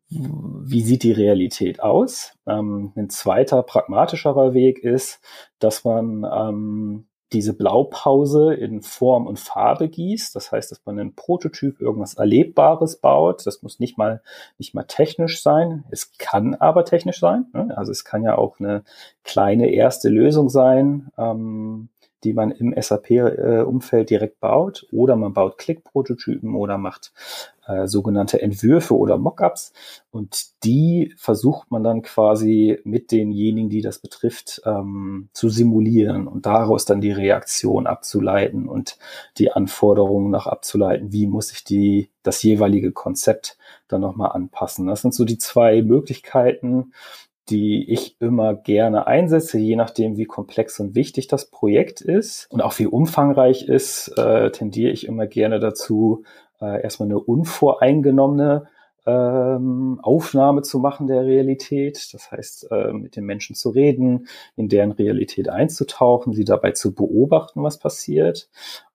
wie 0.09 0.81
sieht 0.81 1.03
die 1.03 1.11
Realität 1.11 1.81
aus. 1.81 2.33
Ähm, 2.45 2.93
ein 2.95 3.09
zweiter 3.09 3.63
pragmatischerer 3.63 4.53
Weg 4.53 4.79
ist, 4.79 5.19
dass 5.59 5.83
man 5.83 6.25
ähm, 6.31 7.07
diese 7.33 7.53
Blaupause 7.53 8.53
in 8.53 8.81
Form 8.81 9.27
und 9.27 9.39
Farbe 9.39 9.89
gießt. 9.89 10.35
Das 10.35 10.51
heißt, 10.51 10.71
dass 10.71 10.81
man 10.85 10.97
einen 10.97 11.13
Prototyp 11.13 11.81
irgendwas 11.81 12.13
Erlebbares 12.13 12.97
baut. 12.97 13.45
Das 13.45 13.61
muss 13.61 13.79
nicht 13.79 13.97
mal, 13.97 14.21
nicht 14.57 14.73
mal 14.73 14.83
technisch 14.83 15.41
sein. 15.41 15.83
Es 15.89 16.17
kann 16.17 16.55
aber 16.55 16.85
technisch 16.85 17.19
sein. 17.19 17.47
Ne? 17.53 17.73
Also 17.75 17.91
es 17.91 18.05
kann 18.05 18.23
ja 18.23 18.37
auch 18.37 18.59
eine 18.59 18.83
kleine 19.23 19.69
erste 19.71 20.09
Lösung 20.09 20.49
sein, 20.49 21.11
ähm, 21.17 21.89
die 22.23 22.33
man 22.33 22.51
im 22.51 22.73
SAP-Umfeld 22.79 24.09
direkt 24.09 24.39
baut. 24.39 24.87
Oder 24.91 25.15
man 25.15 25.33
baut 25.33 25.57
Klick-Prototypen 25.57 26.55
oder 26.55 26.77
macht 26.77 27.11
äh, 27.67 27.87
sogenannte 27.87 28.41
Entwürfe 28.41 28.97
oder 28.97 29.17
Mockups. 29.17 29.73
Und 30.09 30.63
die 30.63 31.13
versucht 31.17 31.69
man 31.69 31.83
dann 31.83 32.01
quasi 32.01 32.79
mit 32.83 33.11
denjenigen, 33.11 33.69
die 33.69 33.81
das 33.81 33.99
betrifft, 33.99 34.61
ähm, 34.65 35.29
zu 35.33 35.49
simulieren 35.49 36.27
und 36.27 36.45
daraus 36.45 36.85
dann 36.85 37.01
die 37.01 37.11
Reaktion 37.11 37.85
abzuleiten 37.85 38.67
und 38.67 38.97
die 39.37 39.51
Anforderungen 39.51 40.31
nach 40.31 40.47
abzuleiten. 40.47 41.11
Wie 41.11 41.27
muss 41.27 41.51
ich 41.51 41.63
die, 41.63 42.09
das 42.23 42.41
jeweilige 42.41 42.91
Konzept 42.91 43.57
dann 43.87 44.01
nochmal 44.01 44.31
anpassen? 44.31 44.87
Das 44.87 45.01
sind 45.01 45.13
so 45.13 45.25
die 45.25 45.37
zwei 45.37 45.81
Möglichkeiten, 45.81 46.93
die 47.49 47.91
ich 47.91 48.19
immer 48.19 48.53
gerne 48.55 49.07
einsetze, 49.07 49.57
je 49.57 49.75
nachdem, 49.75 50.17
wie 50.17 50.25
komplex 50.25 50.79
und 50.79 50.95
wichtig 50.95 51.27
das 51.27 51.49
Projekt 51.49 52.01
ist 52.01 52.47
und 52.49 52.61
auch 52.61 52.77
wie 52.79 52.87
umfangreich 52.87 53.67
ist, 53.67 54.09
äh, 54.17 54.51
tendiere 54.51 54.91
ich 54.91 55.07
immer 55.07 55.27
gerne 55.27 55.59
dazu, 55.59 56.23
äh, 56.61 56.81
erstmal 56.81 57.07
eine 57.07 57.19
unvoreingenommene 57.19 58.67
ähm, 59.05 59.99
Aufnahme 60.03 60.63
zu 60.63 60.79
machen 60.79 61.07
der 61.07 61.25
Realität. 61.25 62.13
Das 62.13 62.29
heißt, 62.29 62.67
äh, 62.71 62.91
mit 62.91 63.15
den 63.15 63.23
Menschen 63.23 63.55
zu 63.55 63.69
reden, 63.69 64.27
in 64.57 64.67
deren 64.67 64.91
Realität 64.91 65.47
einzutauchen, 65.49 66.33
sie 66.33 66.43
dabei 66.43 66.71
zu 66.71 66.93
beobachten, 66.93 67.63
was 67.63 67.79
passiert. 67.79 68.49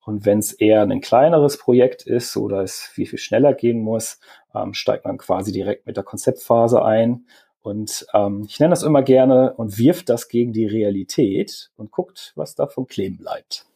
Und 0.04 0.26
wenn 0.26 0.40
es 0.40 0.52
eher 0.52 0.82
ein 0.82 1.00
kleineres 1.00 1.56
Projekt 1.56 2.02
ist 2.02 2.36
oder 2.36 2.62
es 2.62 2.80
viel, 2.80 3.06
viel 3.06 3.20
schneller 3.20 3.54
gehen 3.54 3.80
muss, 3.80 4.20
ähm, 4.54 4.74
steigt 4.74 5.06
man 5.06 5.16
quasi 5.16 5.52
direkt 5.52 5.86
mit 5.86 5.96
der 5.96 6.04
Konzeptphase 6.04 6.84
ein 6.84 7.24
und 7.62 8.06
ähm, 8.12 8.44
ich 8.46 8.58
nenne 8.60 8.70
das 8.70 8.82
immer 8.82 9.02
gerne 9.02 9.54
und 9.54 9.78
wirft 9.78 10.08
das 10.08 10.28
gegen 10.28 10.52
die 10.52 10.66
Realität 10.66 11.70
und 11.76 11.90
guckt, 11.90 12.32
was 12.34 12.54
davon 12.54 12.86
kleben 12.86 13.18
bleibt. 13.18 13.66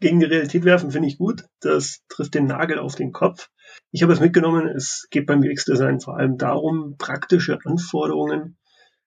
gegen 0.00 0.20
die 0.20 0.26
Realität 0.26 0.64
werfen 0.64 0.90
finde 0.90 1.08
ich 1.08 1.18
gut. 1.18 1.44
Das 1.60 2.04
trifft 2.08 2.34
den 2.34 2.46
Nagel 2.46 2.78
auf 2.78 2.94
den 2.94 3.12
Kopf. 3.12 3.50
Ich 3.90 4.02
habe 4.02 4.12
es 4.12 4.20
mitgenommen, 4.20 4.68
es 4.68 5.08
geht 5.10 5.26
beim 5.26 5.40
UX-Design 5.40 6.00
vor 6.00 6.16
allem 6.16 6.38
darum, 6.38 6.96
praktische 6.98 7.58
Anforderungen 7.64 8.56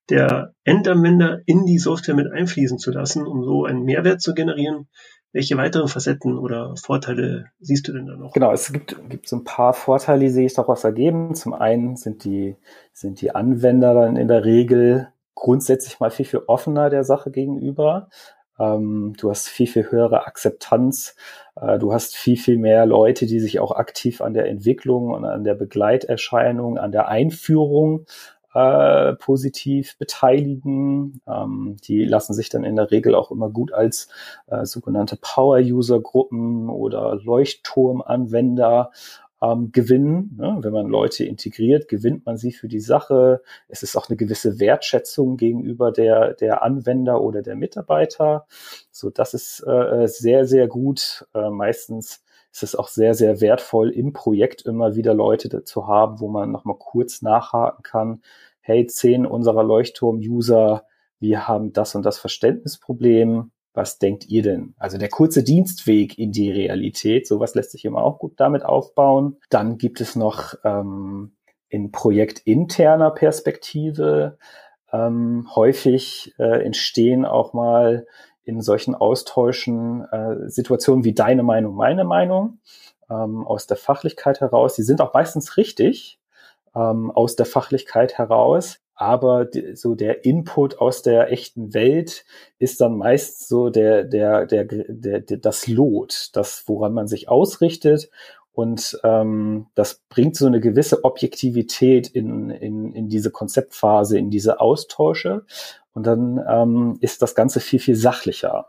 der 0.10 0.54
Endanwender 0.64 1.42
in 1.46 1.66
die 1.66 1.78
Software 1.78 2.16
mit 2.16 2.32
einfließen 2.32 2.78
zu 2.78 2.92
lassen, 2.92 3.26
um 3.26 3.44
so 3.44 3.66
einen 3.66 3.84
Mehrwert 3.84 4.22
zu 4.22 4.34
generieren. 4.34 4.90
Welche 5.34 5.56
weiteren 5.56 5.88
Facetten 5.88 6.38
oder 6.38 6.76
Vorteile 6.76 7.46
siehst 7.62 7.88
du 7.88 7.94
denn 7.94 8.06
da 8.06 8.18
noch? 8.18 8.34
Genau, 8.34 8.52
es 8.52 8.74
gibt, 8.74 8.98
gibt 9.10 9.30
so 9.30 9.38
ein 9.38 9.46
paar 9.46 9.74
Vorteile, 9.74 10.20
die 10.22 10.30
sehe 10.30 10.46
ich 10.46 10.54
daraus 10.54 10.84
ergeben. 10.84 11.36
Zum 11.36 11.54
einen 11.54 11.96
sind 11.96 12.26
die, 12.26 12.58
sind 12.92 13.22
die 13.22 13.34
Anwender 13.34 13.94
dann 13.94 14.18
in 14.18 14.28
der 14.28 14.44
Regel 14.44 15.08
grundsätzlich 15.34 16.00
mal 16.02 16.12
viel, 16.12 16.26
viel 16.26 16.42
offener 16.48 16.90
der 16.90 17.06
Sache 17.06 17.32
gegenüber. 17.32 18.10
Ähm, 18.60 19.14
du 19.18 19.30
hast 19.30 19.48
viel, 19.48 19.68
viel 19.68 19.90
höhere 19.90 20.28
Akzeptanz. 20.28 21.16
Äh, 21.56 21.80
du 21.80 21.94
hast 21.94 22.16
viel, 22.16 22.36
viel 22.38 22.58
mehr 22.58 22.86
Leute, 22.86 23.26
die 23.26 23.40
sich 23.40 23.62
auch 23.62 23.72
aktiv 23.72 24.22
an 24.22 24.34
der 24.34 24.48
Entwicklung 24.48 25.12
und 25.12 25.24
an 25.24 25.46
der 25.46 25.56
Begleiterscheinung, 25.56 26.78
an 26.78 26.92
der 26.92 27.08
Einführung 27.08 28.06
äh, 28.54 29.14
positiv 29.14 29.98
beteiligen. 29.98 31.22
Ähm, 31.28 31.78
die 31.84 32.04
lassen 32.04 32.34
sich 32.34 32.50
dann 32.50 32.64
in 32.64 32.76
der 32.76 32.92
Regel 32.92 33.16
auch 33.16 33.32
immer 33.32 33.50
gut 33.50 33.74
als 33.74 34.10
äh, 34.48 34.66
sogenannte 34.66 35.18
Power-User-Gruppen 35.20 36.70
oder 36.70 37.16
Leuchtturmanwender 37.16 38.92
ähm, 39.42 39.72
gewinnen. 39.72 40.36
Ne? 40.38 40.58
Wenn 40.62 40.74
man 40.74 40.88
Leute 40.88 41.26
integriert, 41.26 41.88
gewinnt 41.88 42.26
man 42.26 42.38
sie 42.38 42.52
für 42.52 42.68
die 42.68 42.80
Sache. 42.80 43.42
Es 43.68 43.84
ist 43.84 43.96
auch 43.96 44.10
eine 44.10 44.18
gewisse 44.18 44.60
Wertschätzung 44.60 45.38
gegenüber 45.38 45.92
der, 45.92 46.34
der 46.34 46.64
Anwender 46.64 47.22
oder 47.22 47.42
der 47.42 47.56
Mitarbeiter. 47.56 48.46
So, 48.92 49.10
das 49.10 49.34
ist 49.34 49.66
äh, 49.66 50.08
sehr, 50.08 50.46
sehr 50.46 50.68
gut. 50.68 51.26
Äh, 51.34 51.50
meistens 51.50 52.24
ist 52.52 52.64
es 52.64 52.76
auch 52.76 52.88
sehr, 52.88 53.14
sehr 53.14 53.42
wertvoll, 53.42 53.90
im 53.90 54.14
Projekt 54.14 54.64
immer 54.64 54.96
wieder 54.96 55.14
Leute 55.14 55.64
zu 55.64 55.88
haben, 55.88 56.20
wo 56.20 56.28
man 56.28 56.52
nochmal 56.52 56.78
kurz 56.78 57.22
nachhaken 57.22 57.84
kann. 57.84 58.22
Hey, 58.60 58.86
zehn 58.88 59.26
unserer 59.26 59.64
Leuchtturm-User, 59.64 60.86
wir 61.20 61.48
haben 61.48 61.72
das 61.74 61.96
und 61.96 62.06
das 62.06 62.20
Verständnisproblem. 62.20 63.52
Was 63.74 64.00
denkt 64.00 64.28
ihr 64.28 64.44
denn? 64.44 64.76
Also 64.78 64.98
der 64.98 65.08
kurze 65.08 65.44
Dienstweg 65.44 66.18
in 66.18 66.34
die 66.34 66.52
Realität, 66.52 67.26
sowas 67.26 67.56
lässt 67.56 67.72
sich 67.72 67.86
immer 67.86 68.04
auch 68.04 68.20
gut 68.20 68.34
damit 68.36 68.66
aufbauen. 68.66 69.38
Dann 69.50 69.78
gibt 69.78 70.02
es 70.02 70.18
noch 70.18 70.56
ähm, 70.66 71.38
in 71.70 71.92
projektinterner 71.92 73.12
Perspektive 73.12 74.38
ähm, 74.92 75.48
häufig 75.56 76.34
äh, 76.38 76.66
entstehen 76.66 77.24
auch 77.24 77.54
mal 77.54 78.06
in 78.44 78.62
solchen 78.62 78.96
Austauschen 78.96 80.06
äh, 80.12 80.50
Situationen 80.50 81.04
wie 81.04 81.14
deine 81.14 81.44
Meinung, 81.44 81.76
meine 81.76 82.04
Meinung 82.04 82.60
ähm, 83.10 83.46
aus 83.46 83.68
der 83.68 83.78
Fachlichkeit 83.78 84.42
heraus. 84.42 84.76
Die 84.76 84.84
sind 84.84 85.02
auch 85.02 85.14
meistens 85.14 85.58
richtig 85.58 86.20
ähm, 86.76 87.12
aus 87.12 87.36
der 87.36 87.46
Fachlichkeit 87.46 88.18
heraus. 88.18 88.80
Aber 88.96 89.46
die, 89.46 89.76
so 89.76 89.96
der 89.96 90.26
Input 90.26 90.80
aus 90.80 91.02
der 91.02 91.32
echten 91.32 91.74
Welt 91.74 92.24
ist 92.60 92.82
dann 92.82 92.98
meist 92.98 93.48
so 93.48 93.70
der, 93.72 94.04
der, 94.04 94.46
der, 94.46 94.66
der, 94.66 95.22
der 95.22 95.38
das 95.38 95.68
Lot, 95.68 96.30
das, 96.34 96.64
woran 96.68 96.94
man 96.94 97.08
sich 97.08 97.28
ausrichtet. 97.28 98.12
Und 98.54 99.00
ähm, 99.04 99.68
das 99.76 100.04
bringt 100.10 100.36
so 100.36 100.46
eine 100.46 100.60
gewisse 100.60 101.04
Objektivität 101.04 102.10
in, 102.10 102.50
in, 102.50 102.94
in 102.94 103.08
diese 103.08 103.32
Konzeptphase, 103.32 104.20
in 104.20 104.30
diese 104.30 104.60
Austausche. 104.60 105.46
Und 105.94 106.08
dann 106.08 106.44
ähm, 106.48 106.98
ist 107.02 107.22
das 107.22 107.36
Ganze 107.36 107.60
viel, 107.60 107.80
viel 107.80 107.96
sachlicher 107.96 108.68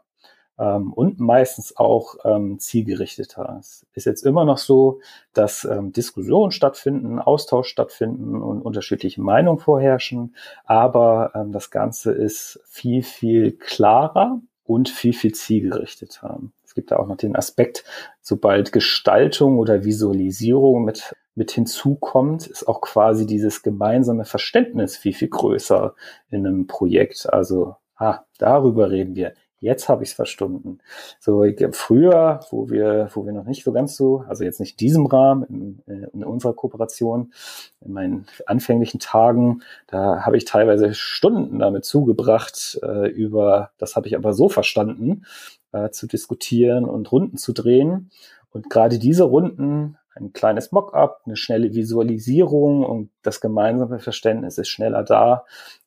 ähm, 0.59 0.93
und 0.93 1.21
meistens 1.21 1.77
auch 1.77 2.17
ähm, 2.25 2.59
zielgerichteter. 2.59 3.57
Es 3.61 3.87
ist 3.95 4.07
jetzt 4.07 4.25
immer 4.25 4.45
noch 4.45 4.59
so, 4.59 5.01
dass 5.33 5.65
ähm, 5.65 5.93
Diskussionen 5.93 6.53
stattfinden, 6.53 7.19
Austausch 7.19 7.69
stattfinden 7.69 8.41
und 8.41 8.63
unterschiedliche 8.63 9.23
Meinungen 9.23 9.59
vorherrschen, 9.59 10.35
aber 10.65 11.33
ähm, 11.35 11.53
das 11.53 11.71
Ganze 11.71 12.13
ist 12.13 12.61
viel, 12.67 13.03
viel 13.03 13.53
klarer 13.53 14.41
und 14.65 14.89
viel, 14.89 15.13
viel 15.13 15.33
zielgerichteter. 15.33 16.41
Es 16.65 16.75
gibt 16.75 16.91
da 16.91 16.97
auch 16.97 17.07
noch 17.07 17.17
den 17.17 17.37
Aspekt, 17.37 17.85
sobald 18.21 18.73
Gestaltung 18.73 19.59
oder 19.59 19.85
Visualisierung 19.85 20.85
mit 20.85 21.15
mit 21.35 21.51
hinzukommt, 21.51 22.47
ist 22.47 22.69
auch 22.69 22.81
quasi 22.81 23.27
dieses 23.27 23.63
gemeinsame 23.63 24.25
Verständnis 24.25 24.97
viel, 24.97 25.15
viel 25.15 25.29
größer 25.29 25.95
in 26.31 26.47
einem 26.47 26.67
Projekt. 26.67 27.33
Also, 27.33 27.77
ah, 27.97 28.21
darüber 28.39 28.91
reden 28.91 29.15
wir. 29.15 29.33
Jetzt 29.63 29.89
habe 29.89 30.03
ich 30.03 30.11
es 30.11 30.15
verstanden. 30.17 30.81
So 31.21 31.45
früher, 31.71 32.41
wo 32.51 32.69
wir, 32.69 33.11
wo 33.15 33.25
wir 33.25 33.33
noch 33.33 33.45
nicht 33.45 33.63
so 33.63 33.71
ganz 33.71 33.97
so, 33.97 34.25
also 34.27 34.43
jetzt 34.43 34.59
nicht 34.59 34.73
in 34.73 34.87
diesem 34.89 35.07
Rahmen, 35.07 35.45
in, 35.87 36.09
in 36.13 36.25
unserer 36.25 36.53
Kooperation, 36.53 37.33
in 37.81 37.93
meinen 37.93 38.27
anfänglichen 38.47 38.99
Tagen, 38.99 39.63
da 39.87 40.27
habe 40.27 40.37
ich 40.37 40.47
teilweise 40.47 40.95
Stunden 40.95 41.61
damit 41.61 41.85
zugebracht, 41.85 42.81
äh, 42.83 43.09
über, 43.09 43.71
das 43.79 43.95
habe 43.95 44.09
ich 44.09 44.17
aber 44.17 44.33
so 44.33 44.49
verstanden, 44.49 45.27
äh, 45.71 45.91
zu 45.91 46.09
diskutieren 46.09 46.85
und 46.85 47.13
Runden 47.13 47.37
zu 47.37 47.53
drehen. 47.53 48.11
Und 48.51 48.69
gerade 48.69 48.99
diese 48.99 49.23
Runden 49.23 49.97
ein 50.15 50.33
kleines 50.33 50.73
Mockup, 50.73 51.23
eine 51.25 51.37
schnelle 51.37 51.75
Visualisierung 51.75 52.85
und 52.85 53.11
das 53.23 53.41
gemeinsame 53.41 53.99
Verständnis 53.99 54.59
ist 54.59 54.69
schneller 54.69 55.03
da. 55.03 55.45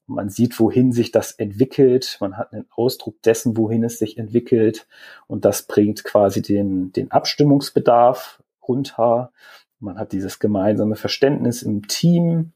Man 0.08 0.30
sieht, 0.30 0.60
wohin 0.60 0.92
sich 0.92 1.12
das 1.12 1.32
entwickelt. 1.32 2.18
Man 2.20 2.38
hat 2.38 2.54
einen 2.54 2.68
Ausdruck 2.76 3.22
dessen, 3.24 3.58
wohin 3.58 3.84
es 3.84 3.98
sich 3.98 4.18
entwickelt. 4.18 4.88
Und 5.28 5.46
das 5.46 5.64
bringt 5.64 6.04
quasi 6.04 6.42
den, 6.42 6.92
den 6.92 7.12
Abstimmungsbedarf 7.12 8.44
runter. 8.68 9.32
Man 9.80 9.98
hat 9.98 10.12
dieses 10.12 10.40
gemeinsame 10.40 10.96
Verständnis 10.96 11.64
im 11.64 11.88
Team. 11.88 12.54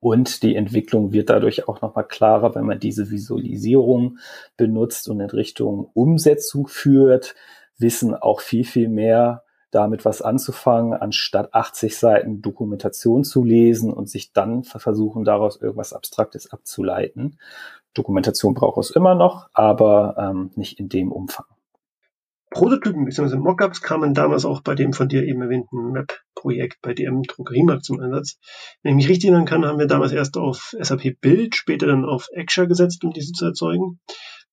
Und 0.00 0.42
die 0.42 0.56
Entwicklung 0.56 1.12
wird 1.12 1.30
dadurch 1.30 1.68
auch 1.68 1.80
nochmal 1.80 2.06
klarer, 2.06 2.54
wenn 2.54 2.64
man 2.64 2.80
diese 2.80 3.10
Visualisierung 3.10 4.18
benutzt 4.56 5.08
und 5.08 5.20
in 5.20 5.30
Richtung 5.30 5.90
Umsetzung 5.94 6.66
führt, 6.66 7.34
wissen 7.78 8.14
auch 8.14 8.40
viel, 8.40 8.64
viel 8.64 8.88
mehr, 8.88 9.43
damit 9.74 10.04
was 10.04 10.22
anzufangen, 10.22 10.94
anstatt 10.94 11.52
80 11.52 11.96
Seiten 11.96 12.42
Dokumentation 12.42 13.24
zu 13.24 13.44
lesen 13.44 13.92
und 13.92 14.08
sich 14.08 14.32
dann 14.32 14.62
versuchen, 14.64 15.24
daraus 15.24 15.60
irgendwas 15.60 15.92
Abstraktes 15.92 16.52
abzuleiten. 16.52 17.38
Dokumentation 17.94 18.54
braucht 18.54 18.78
es 18.78 18.90
immer 18.90 19.14
noch, 19.14 19.48
aber 19.52 20.16
ähm, 20.18 20.50
nicht 20.56 20.78
in 20.78 20.88
dem 20.88 21.12
Umfang. 21.12 21.46
Prototypen 22.54 23.04
bzw. 23.04 23.36
Mockups 23.36 23.82
kamen 23.82 24.14
damals 24.14 24.44
auch 24.44 24.60
bei 24.60 24.76
dem 24.76 24.92
von 24.92 25.08
dir 25.08 25.24
eben 25.24 25.42
erwähnten 25.42 25.90
Map-Projekt 25.90 26.80
bei 26.82 26.94
DM 26.94 27.24
Drogeriemarkt 27.24 27.84
zum 27.84 27.98
Einsatz. 27.98 28.38
Wenn 28.82 28.90
ich 28.92 28.96
mich 28.96 29.08
richtig 29.08 29.30
erinnern 29.30 29.44
kann, 29.44 29.66
haben 29.66 29.80
wir 29.80 29.88
damals 29.88 30.12
erst 30.12 30.36
auf 30.36 30.72
SAP 30.78 31.20
Bild, 31.20 31.56
später 31.56 31.88
dann 31.88 32.04
auf 32.04 32.28
Extra 32.32 32.66
gesetzt, 32.66 33.02
um 33.02 33.12
diese 33.12 33.32
zu 33.32 33.46
erzeugen. 33.46 33.98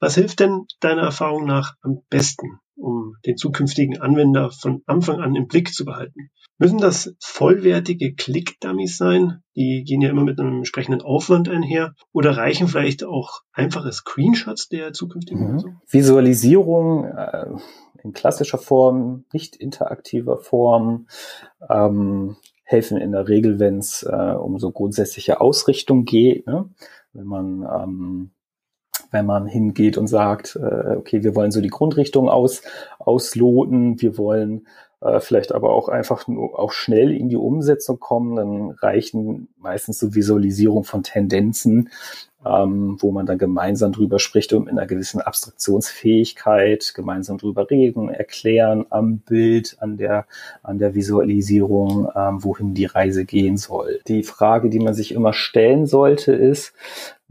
Was 0.01 0.15
hilft 0.15 0.39
denn 0.39 0.65
deiner 0.79 1.03
Erfahrung 1.03 1.45
nach 1.45 1.75
am 1.81 2.01
besten, 2.09 2.59
um 2.75 3.13
den 3.23 3.37
zukünftigen 3.37 4.01
Anwender 4.01 4.49
von 4.49 4.81
Anfang 4.87 5.21
an 5.21 5.35
im 5.35 5.47
Blick 5.47 5.71
zu 5.71 5.85
behalten? 5.85 6.31
Müssen 6.57 6.79
das 6.79 7.15
vollwertige 7.19 8.15
Click-Dummies 8.15 8.97
sein? 8.97 9.43
Die 9.55 9.83
gehen 9.85 10.01
ja 10.01 10.09
immer 10.09 10.23
mit 10.23 10.39
einem 10.39 10.57
entsprechenden 10.57 11.03
Aufwand 11.03 11.49
einher. 11.49 11.93
Oder 12.13 12.35
reichen 12.35 12.67
vielleicht 12.67 13.03
auch 13.03 13.41
einfache 13.53 13.91
Screenshots 13.91 14.69
der 14.69 14.91
zukünftigen 14.91 15.53
mhm. 15.53 15.77
Visualisierung 15.87 17.05
äh, 17.05 17.45
in 18.03 18.13
klassischer 18.13 18.57
Form, 18.57 19.25
nicht 19.33 19.55
interaktiver 19.55 20.39
Form, 20.39 21.07
ähm, 21.69 22.37
helfen 22.63 22.97
in 22.97 23.11
der 23.11 23.27
Regel, 23.27 23.59
wenn 23.59 23.77
es 23.77 24.01
äh, 24.01 24.33
um 24.33 24.57
so 24.57 24.71
grundsätzliche 24.71 25.41
Ausrichtung 25.41 26.05
geht. 26.05 26.47
Ne? 26.47 26.69
Wenn 27.13 27.25
man 27.25 27.67
ähm, 27.71 28.31
wenn 29.11 29.25
man 29.25 29.45
hingeht 29.45 29.97
und 29.97 30.07
sagt, 30.07 30.55
äh, 30.55 30.95
okay, 30.95 31.23
wir 31.23 31.35
wollen 31.35 31.51
so 31.51 31.61
die 31.61 31.69
Grundrichtung 31.69 32.29
aus, 32.29 32.61
ausloten, 32.99 34.01
wir 34.01 34.17
wollen 34.17 34.65
äh, 35.01 35.19
vielleicht 35.19 35.53
aber 35.53 35.71
auch 35.71 35.89
einfach 35.89 36.27
nur 36.27 36.57
auch 36.57 36.71
schnell 36.71 37.11
in 37.11 37.29
die 37.29 37.37
Umsetzung 37.37 37.99
kommen, 37.99 38.35
dann 38.35 38.71
reichen 38.71 39.49
meistens 39.57 39.99
so 39.99 40.15
Visualisierung 40.15 40.83
von 40.83 41.03
Tendenzen, 41.03 41.89
ähm, 42.45 42.97
wo 42.99 43.11
man 43.11 43.25
dann 43.25 43.37
gemeinsam 43.37 43.91
drüber 43.91 44.19
spricht 44.19 44.53
und 44.53 44.65
mit 44.65 44.71
einer 44.71 44.87
gewissen 44.87 45.21
Abstraktionsfähigkeit 45.21 46.93
gemeinsam 46.95 47.37
drüber 47.37 47.69
reden, 47.69 48.09
erklären 48.09 48.85
am 48.89 49.19
Bild, 49.19 49.77
an 49.79 49.97
der, 49.97 50.25
an 50.63 50.77
der 50.79 50.95
Visualisierung, 50.95 52.09
ähm, 52.15 52.43
wohin 52.43 52.73
die 52.73 52.85
Reise 52.85 53.25
gehen 53.25 53.57
soll. 53.57 53.99
Die 54.07 54.23
Frage, 54.23 54.69
die 54.69 54.79
man 54.79 54.93
sich 54.93 55.13
immer 55.13 55.33
stellen 55.33 55.85
sollte, 55.85 56.33
ist, 56.33 56.73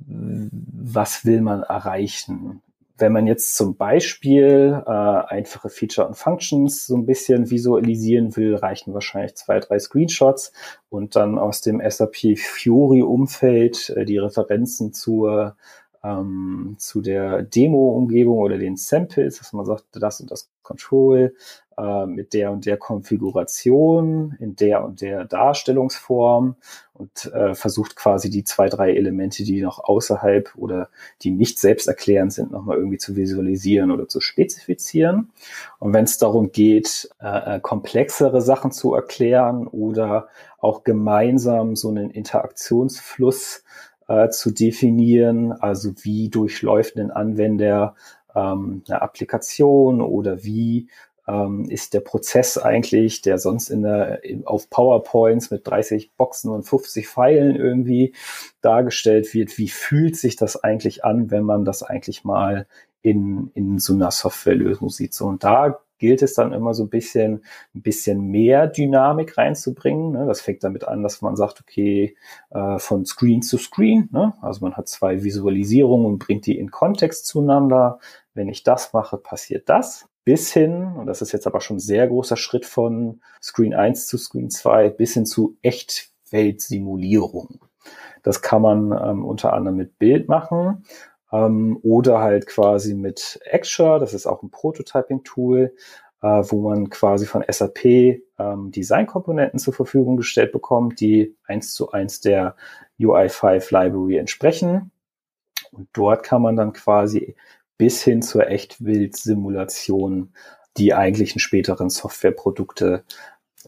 was 0.06 1.24
will 1.24 1.40
man 1.40 1.62
erreichen? 1.62 2.62
Wenn 2.98 3.12
man 3.12 3.26
jetzt 3.26 3.56
zum 3.56 3.76
Beispiel 3.76 4.82
äh, 4.86 4.90
einfache 4.90 5.70
Feature 5.70 6.06
und 6.06 6.18
Functions 6.18 6.86
so 6.86 6.96
ein 6.96 7.06
bisschen 7.06 7.50
visualisieren 7.50 8.36
will, 8.36 8.56
reichen 8.56 8.92
wahrscheinlich 8.92 9.36
zwei, 9.36 9.58
drei 9.58 9.78
Screenshots 9.78 10.52
und 10.90 11.16
dann 11.16 11.38
aus 11.38 11.62
dem 11.62 11.80
SAP 11.80 12.36
Fiori-Umfeld 12.36 13.90
äh, 13.96 14.04
die 14.04 14.18
Referenzen 14.18 14.92
zur 14.92 15.56
ähm, 16.02 16.76
zu 16.78 17.00
der 17.00 17.42
Demo-Umgebung 17.42 18.38
oder 18.38 18.58
den 18.58 18.76
Samples, 18.76 19.38
dass 19.38 19.52
man 19.52 19.66
sagt, 19.66 19.84
das 19.92 20.20
und 20.20 20.30
das 20.30 20.50
Control 20.62 21.34
äh, 21.76 22.06
mit 22.06 22.32
der 22.32 22.52
und 22.52 22.66
der 22.66 22.76
Konfiguration, 22.76 24.36
in 24.38 24.56
der 24.56 24.84
und 24.84 25.00
der 25.00 25.24
Darstellungsform 25.24 26.56
und 26.94 27.32
äh, 27.32 27.54
versucht 27.54 27.96
quasi 27.96 28.30
die 28.30 28.44
zwei, 28.44 28.68
drei 28.68 28.94
Elemente, 28.94 29.42
die 29.42 29.62
noch 29.62 29.82
außerhalb 29.82 30.52
oder 30.56 30.90
die 31.22 31.30
nicht 31.30 31.58
selbsterklärend 31.58 32.32
sind, 32.32 32.52
nochmal 32.52 32.76
irgendwie 32.76 32.98
zu 32.98 33.16
visualisieren 33.16 33.90
oder 33.90 34.08
zu 34.08 34.20
spezifizieren. 34.20 35.32
Und 35.78 35.92
wenn 35.92 36.04
es 36.04 36.18
darum 36.18 36.52
geht, 36.52 37.10
äh, 37.20 37.56
äh, 37.56 37.60
komplexere 37.60 38.42
Sachen 38.42 38.72
zu 38.72 38.94
erklären 38.94 39.66
oder 39.66 40.28
auch 40.58 40.84
gemeinsam 40.84 41.74
so 41.74 41.88
einen 41.88 42.10
Interaktionsfluss 42.10 43.64
äh, 44.10 44.28
zu 44.30 44.50
definieren, 44.50 45.52
also 45.52 45.92
wie 46.02 46.30
durchläuft 46.30 46.96
ein 46.96 47.12
Anwender 47.12 47.94
ähm, 48.34 48.82
eine 48.88 49.02
Applikation 49.02 50.02
oder 50.02 50.42
wie 50.42 50.88
ähm, 51.28 51.66
ist 51.70 51.94
der 51.94 52.00
Prozess 52.00 52.58
eigentlich, 52.58 53.22
der 53.22 53.38
sonst 53.38 53.70
in 53.70 53.82
der, 53.82 54.20
auf 54.46 54.68
PowerPoints 54.68 55.52
mit 55.52 55.64
30 55.64 56.16
Boxen 56.16 56.50
und 56.50 56.64
50 56.64 57.06
Pfeilen 57.06 57.54
irgendwie 57.54 58.12
dargestellt 58.62 59.32
wird, 59.32 59.56
wie 59.58 59.68
fühlt 59.68 60.16
sich 60.16 60.34
das 60.34 60.56
eigentlich 60.62 61.04
an, 61.04 61.30
wenn 61.30 61.44
man 61.44 61.64
das 61.64 61.84
eigentlich 61.84 62.24
mal 62.24 62.66
in, 63.02 63.52
in 63.54 63.78
so 63.78 63.94
einer 63.94 64.10
Softwarelösung 64.10 64.88
sieht. 64.88 65.14
So, 65.14 65.26
und 65.26 65.44
da 65.44 65.78
gilt 66.00 66.22
es 66.22 66.34
dann 66.34 66.52
immer 66.52 66.74
so 66.74 66.82
ein 66.82 66.88
bisschen, 66.88 67.44
ein 67.74 67.82
bisschen 67.82 68.22
mehr 68.22 68.66
Dynamik 68.66 69.38
reinzubringen. 69.38 70.12
Ne? 70.12 70.26
Das 70.26 70.40
fängt 70.40 70.64
damit 70.64 70.84
an, 70.84 71.04
dass 71.04 71.22
man 71.22 71.36
sagt, 71.36 71.60
okay, 71.60 72.16
äh, 72.50 72.78
von 72.78 73.06
Screen 73.06 73.42
zu 73.42 73.58
Screen, 73.58 74.08
ne? 74.10 74.34
also 74.40 74.64
man 74.64 74.76
hat 74.76 74.88
zwei 74.88 75.22
Visualisierungen 75.22 76.06
und 76.06 76.18
bringt 76.18 76.46
die 76.46 76.58
in 76.58 76.72
Kontext 76.72 77.26
zueinander. 77.26 78.00
Wenn 78.34 78.48
ich 78.48 78.64
das 78.64 78.92
mache, 78.92 79.18
passiert 79.18 79.68
das. 79.68 80.08
Bis 80.24 80.52
hin, 80.52 80.94
und 80.96 81.06
das 81.06 81.22
ist 81.22 81.32
jetzt 81.32 81.46
aber 81.46 81.60
schon 81.60 81.76
ein 81.76 81.80
sehr 81.80 82.08
großer 82.08 82.36
Schritt 82.36 82.66
von 82.66 83.20
Screen 83.42 83.74
1 83.74 84.06
zu 84.06 84.18
Screen 84.18 84.50
2, 84.50 84.90
bis 84.90 85.14
hin 85.14 85.26
zu 85.26 85.56
Echtweltsimulierung. 85.62 87.60
Das 88.22 88.42
kann 88.42 88.62
man 88.62 88.92
ähm, 88.92 89.24
unter 89.24 89.52
anderem 89.52 89.76
mit 89.76 89.98
Bild 89.98 90.28
machen 90.28 90.84
ähm, 91.32 91.78
oder 91.82 92.20
halt 92.20 92.46
quasi 92.46 92.94
mit 92.94 93.40
Extra, 93.44 93.98
das 93.98 94.14
ist 94.14 94.26
auch 94.26 94.42
ein 94.42 94.50
Prototyping-Tool, 94.50 95.74
äh, 96.22 96.26
wo 96.26 96.68
man 96.68 96.90
quasi 96.90 97.26
von 97.26 97.44
SAP 97.48 97.84
ähm, 97.84 98.70
Designkomponenten 98.70 99.58
zur 99.58 99.74
Verfügung 99.74 100.16
gestellt 100.16 100.52
bekommt, 100.52 101.00
die 101.00 101.36
eins 101.44 101.72
zu 101.72 101.92
eins 101.92 102.20
der 102.20 102.56
UI5 102.98 103.70
Library 103.70 104.18
entsprechen. 104.18 104.90
Und 105.72 105.88
dort 105.92 106.22
kann 106.22 106.42
man 106.42 106.56
dann 106.56 106.72
quasi 106.72 107.36
bis 107.78 108.02
hin 108.02 108.22
zur 108.22 108.48
Echtwild-Simulation 108.48 110.34
die 110.76 110.94
eigentlichen 110.94 111.40
späteren 111.40 111.90
Softwareprodukte 111.90 113.04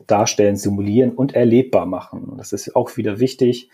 darstellen, 0.07 0.57
simulieren 0.57 1.13
und 1.13 1.35
erlebbar 1.35 1.87
machen. 1.87 2.35
Das 2.37 2.53
ist 2.53 2.75
auch 2.77 2.97
wieder 2.97 3.21
wichtig, 3.21 3.71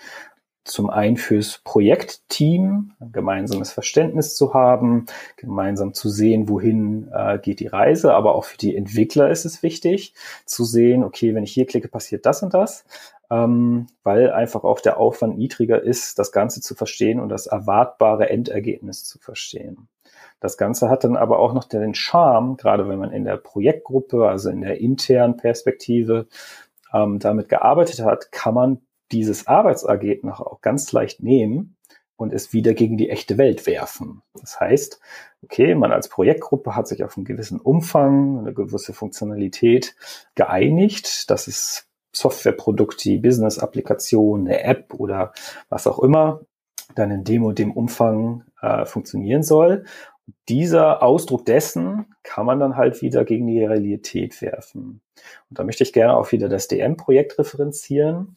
zum 0.68 0.90
einen 0.90 1.16
fürs 1.16 1.58
Projektteam 1.64 2.92
ein 3.00 3.12
gemeinsames 3.12 3.72
Verständnis 3.72 4.36
zu 4.36 4.54
haben, 4.54 5.06
gemeinsam 5.36 5.94
zu 5.94 6.08
sehen, 6.08 6.48
wohin 6.48 7.08
äh, 7.12 7.38
geht 7.38 7.60
die 7.60 7.66
Reise, 7.66 8.14
aber 8.14 8.34
auch 8.34 8.44
für 8.44 8.58
die 8.58 8.76
Entwickler 8.76 9.30
ist 9.30 9.44
es 9.44 9.62
wichtig 9.62 10.14
zu 10.44 10.64
sehen, 10.64 11.04
okay, 11.04 11.34
wenn 11.34 11.44
ich 11.44 11.52
hier 11.52 11.66
klicke, 11.66 11.88
passiert 11.88 12.26
das 12.26 12.42
und 12.42 12.54
das, 12.54 12.84
ähm, 13.30 13.86
weil 14.02 14.30
einfach 14.30 14.64
auch 14.64 14.80
der 14.80 14.98
Aufwand 14.98 15.38
niedriger 15.38 15.82
ist, 15.82 16.18
das 16.18 16.32
Ganze 16.32 16.60
zu 16.60 16.74
verstehen 16.74 17.20
und 17.20 17.28
das 17.28 17.46
erwartbare 17.46 18.28
Endergebnis 18.28 19.04
zu 19.04 19.18
verstehen. 19.18 19.88
Das 20.40 20.56
Ganze 20.56 20.88
hat 20.88 21.04
dann 21.04 21.16
aber 21.16 21.38
auch 21.38 21.52
noch 21.52 21.64
den 21.64 21.94
Charme, 21.94 22.56
gerade 22.56 22.88
wenn 22.88 22.98
man 22.98 23.12
in 23.12 23.24
der 23.24 23.36
Projektgruppe, 23.36 24.28
also 24.28 24.50
in 24.50 24.60
der 24.60 24.80
internen 24.80 25.36
Perspektive, 25.36 26.28
ähm, 26.92 27.18
damit 27.18 27.48
gearbeitet 27.48 28.00
hat, 28.00 28.32
kann 28.32 28.54
man 28.54 28.80
dieses 29.12 29.46
Arbeitsergebnis 29.46 30.40
auch 30.40 30.60
ganz 30.60 30.92
leicht 30.92 31.22
nehmen 31.22 31.76
und 32.16 32.32
es 32.32 32.52
wieder 32.52 32.74
gegen 32.74 32.96
die 32.96 33.10
echte 33.10 33.38
Welt 33.38 33.66
werfen. 33.66 34.22
Das 34.34 34.58
heißt, 34.58 35.00
okay, 35.42 35.74
man 35.74 35.92
als 35.92 36.08
Projektgruppe 36.08 36.74
hat 36.74 36.88
sich 36.88 37.04
auf 37.04 37.16
einen 37.16 37.24
gewissen 37.24 37.60
Umfang, 37.60 38.40
eine 38.40 38.52
gewisse 38.52 38.92
Funktionalität 38.92 39.94
geeinigt. 40.34 41.30
Das 41.30 41.46
ist 41.46 41.88
Softwareprodukt, 42.12 43.04
die 43.04 43.18
Business-Applikation, 43.18 44.46
eine 44.46 44.62
App 44.64 44.94
oder 44.94 45.32
was 45.68 45.86
auch 45.86 46.00
immer 46.00 46.40
dann 46.94 47.10
in 47.10 47.24
dem 47.24 47.44
und 47.44 47.58
dem 47.58 47.70
Umfang 47.70 48.44
äh, 48.60 48.84
funktionieren 48.84 49.42
soll. 49.42 49.84
dieser 50.48 51.02
Ausdruck 51.02 51.46
dessen 51.46 52.14
kann 52.22 52.44
man 52.44 52.60
dann 52.60 52.76
halt 52.76 53.00
wieder 53.00 53.24
gegen 53.24 53.46
die 53.46 53.64
Realität 53.64 54.42
werfen. 54.42 55.00
Und 55.48 55.58
da 55.58 55.64
möchte 55.64 55.84
ich 55.84 55.92
gerne 55.92 56.16
auch 56.16 56.32
wieder 56.32 56.48
das 56.48 56.68
DM-Projekt 56.68 57.38
referenzieren. 57.38 58.34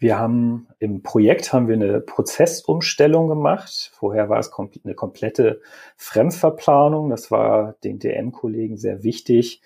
Wir 0.00 0.18
haben 0.18 0.66
im 0.78 1.02
Projekt 1.02 1.52
haben 1.52 1.68
wir 1.68 1.74
eine 1.74 2.00
Prozessumstellung 2.00 3.28
gemacht. 3.28 3.90
Vorher 3.92 4.30
war 4.30 4.38
es 4.38 4.50
eine 4.82 4.94
komplette 4.94 5.60
Fremdverplanung. 5.98 7.10
Das 7.10 7.30
war 7.30 7.74
den 7.84 7.98
DM-Kollegen 7.98 8.78
sehr 8.78 9.02
wichtig, 9.02 9.60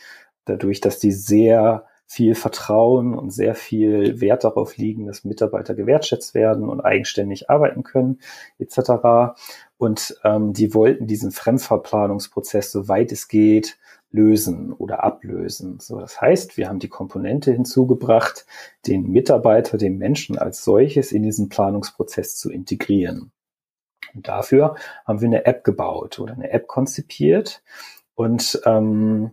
dadurch, 0.45 0.81
dass 0.81 0.99
die 0.99 1.13
sehr 1.13 1.87
viel 2.07 2.35
Vertrauen 2.35 3.15
und 3.15 3.31
sehr 3.31 3.55
viel 3.55 4.21
Wert 4.21 4.43
darauf 4.43 4.77
liegen, 4.77 5.07
dass 5.07 5.25
Mitarbeiter 5.25 5.75
gewertschätzt 5.77 6.35
werden 6.35 6.69
und 6.69 6.81
eigenständig 6.81 7.49
arbeiten 7.49 7.85
können, 7.85 8.19
etc. 8.59 9.37
Und 9.79 10.17
ähm, 10.25 10.53
die 10.53 10.75
wollten 10.75 11.07
diesen 11.07 11.31
Fremdverplanungsprozess, 11.31 12.73
soweit 12.73 13.13
es 13.13 13.29
geht, 13.29 13.79
lösen 14.15 14.73
oder 14.73 15.03
ablösen. 15.03 15.81
So, 15.81 15.99
das 15.99 16.21
heißt, 16.21 16.57
wir 16.57 16.69
haben 16.69 16.79
die 16.79 16.89
Komponente 16.89 17.51
hinzugebracht, 17.51 18.47
den 18.87 19.11
Mitarbeiter, 19.11 19.77
den 19.77 19.99
Menschen 19.99 20.39
als 20.39 20.63
solches 20.63 21.11
in 21.11 21.25
diesen 21.25 21.49
Planungsprozess 21.49 22.37
zu 22.37 22.51
integrieren. 22.51 23.33
Und 24.15 24.29
dafür 24.29 24.77
haben 25.05 25.21
wir 25.21 25.27
eine 25.27 25.47
App 25.47 25.65
gebaut 25.65 26.21
oder 26.21 26.35
eine 26.35 26.51
App 26.51 26.69
konzipiert 26.69 27.65
und 28.15 28.61
ähm, 28.65 29.33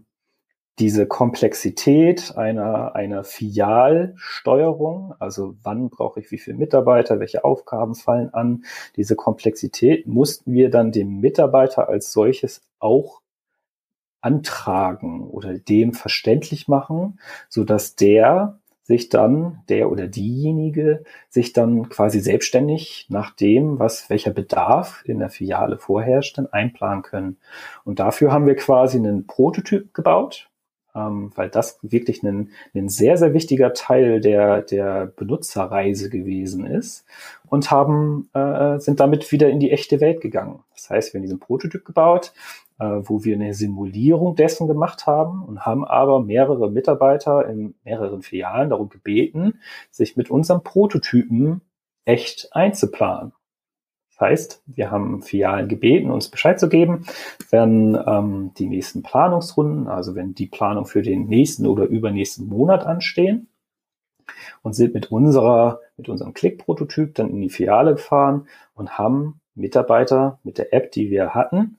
diese 0.79 1.05
Komplexität 1.05 2.35
einer, 2.35 2.95
einer 2.95 3.23
Filialsteuerung, 3.23 5.13
also 5.19 5.53
wann 5.61 5.91
brauche 5.91 6.21
ich 6.21 6.31
wie 6.31 6.39
viele 6.39 6.57
Mitarbeiter, 6.57 7.19
welche 7.19 7.43
Aufgaben 7.43 7.93
fallen 7.93 8.33
an, 8.33 8.63
diese 8.95 9.15
Komplexität 9.15 10.07
mussten 10.07 10.53
wir 10.53 10.71
dann 10.71 10.91
dem 10.91 11.19
Mitarbeiter 11.19 11.87
als 11.87 12.11
solches 12.11 12.63
auch 12.79 13.20
antragen 14.21 15.27
oder 15.27 15.57
dem 15.57 15.93
verständlich 15.93 16.67
machen, 16.67 17.19
so 17.49 17.63
dass 17.63 17.95
der 17.95 18.59
sich 18.83 19.09
dann, 19.09 19.61
der 19.69 19.91
oder 19.91 20.07
diejenige, 20.07 21.03
sich 21.29 21.53
dann 21.53 21.89
quasi 21.89 22.19
selbstständig 22.19 23.07
nach 23.09 23.33
dem, 23.35 23.79
was, 23.79 24.09
welcher 24.09 24.31
Bedarf 24.31 25.03
in 25.05 25.19
der 25.19 25.29
Filiale 25.29 25.77
vorherrscht, 25.77 26.37
dann 26.37 26.47
einplanen 26.47 27.03
können. 27.03 27.37
Und 27.85 27.99
dafür 27.99 28.31
haben 28.31 28.47
wir 28.47 28.55
quasi 28.55 28.97
einen 28.97 29.27
Prototyp 29.27 29.93
gebaut, 29.93 30.49
ähm, 30.93 31.31
weil 31.35 31.49
das 31.49 31.79
wirklich 31.81 32.23
ein, 32.23 32.49
ein 32.73 32.89
sehr, 32.89 33.17
sehr 33.17 33.33
wichtiger 33.33 33.73
Teil 33.73 34.19
der, 34.19 34.61
der 34.61 35.05
Benutzerreise 35.05 36.09
gewesen 36.09 36.65
ist 36.65 37.05
und 37.47 37.71
haben, 37.71 38.29
äh, 38.33 38.77
sind 38.79 38.99
damit 38.99 39.31
wieder 39.31 39.49
in 39.49 39.59
die 39.59 39.71
echte 39.71 40.01
Welt 40.01 40.21
gegangen. 40.21 40.59
Das 40.73 40.89
heißt, 40.89 41.13
wir 41.13 41.19
haben 41.19 41.23
diesen 41.23 41.39
Prototyp 41.39 41.85
gebaut, 41.85 42.33
wo 42.81 43.23
wir 43.23 43.35
eine 43.35 43.53
Simulierung 43.53 44.35
dessen 44.35 44.67
gemacht 44.67 45.05
haben 45.05 45.43
und 45.43 45.65
haben 45.65 45.85
aber 45.85 46.21
mehrere 46.21 46.71
Mitarbeiter 46.71 47.47
in 47.47 47.75
mehreren 47.83 48.21
Filialen 48.21 48.69
darum 48.69 48.89
gebeten, 48.89 49.59
sich 49.91 50.17
mit 50.17 50.31
unserem 50.31 50.63
Prototypen 50.63 51.61
echt 52.05 52.49
einzuplanen. 52.51 53.33
Das 54.09 54.19
heißt, 54.19 54.63
wir 54.65 54.91
haben 54.91 55.21
Filialen 55.21 55.67
gebeten, 55.67 56.11
uns 56.11 56.29
Bescheid 56.29 56.59
zu 56.59 56.69
geben, 56.69 57.05
wenn 57.49 57.97
ähm, 58.05 58.51
die 58.57 58.67
nächsten 58.67 59.03
Planungsrunden, 59.03 59.87
also 59.87 60.15
wenn 60.15 60.33
die 60.33 60.47
Planung 60.47 60.85
für 60.85 61.01
den 61.01 61.27
nächsten 61.27 61.65
oder 61.65 61.85
übernächsten 61.85 62.47
Monat 62.47 62.85
anstehen 62.85 63.47
und 64.61 64.73
sind 64.73 64.93
mit 64.93 65.11
unserer, 65.11 65.79
mit 65.97 66.09
unserem 66.09 66.33
Click-Prototyp 66.33 67.15
dann 67.15 67.29
in 67.29 67.41
die 67.41 67.49
Filiale 67.49 67.93
gefahren 67.93 68.47
und 68.73 68.97
haben 68.97 69.39
Mitarbeiter 69.55 70.39
mit 70.43 70.57
der 70.57 70.73
App, 70.73 70.91
die 70.91 71.09
wir 71.09 71.33
hatten, 71.33 71.77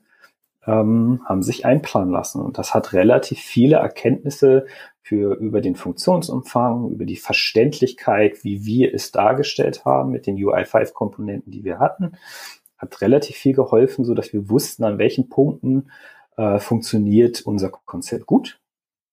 ähm, 0.65 1.21
haben 1.25 1.43
sich 1.43 1.65
einplanen 1.65 2.11
lassen. 2.11 2.41
Und 2.41 2.57
das 2.57 2.73
hat 2.73 2.93
relativ 2.93 3.39
viele 3.39 3.77
Erkenntnisse 3.77 4.65
für 5.01 5.35
über 5.35 5.59
den 5.61 5.75
Funktionsumfang, 5.75 6.89
über 6.89 7.05
die 7.05 7.17
Verständlichkeit, 7.17 8.43
wie 8.43 8.65
wir 8.65 8.93
es 8.93 9.11
dargestellt 9.11 9.85
haben 9.85 10.11
mit 10.11 10.25
den 10.27 10.37
UI5-Komponenten, 10.37 11.51
die 11.51 11.63
wir 11.63 11.79
hatten, 11.79 12.13
hat 12.77 13.01
relativ 13.01 13.35
viel 13.35 13.53
geholfen, 13.53 14.05
so 14.05 14.13
dass 14.13 14.31
wir 14.31 14.49
wussten, 14.49 14.83
an 14.85 14.97
welchen 14.97 15.29
Punkten 15.29 15.91
äh, 16.37 16.59
funktioniert 16.59 17.41
unser 17.41 17.69
Konzept 17.69 18.25
gut 18.25 18.59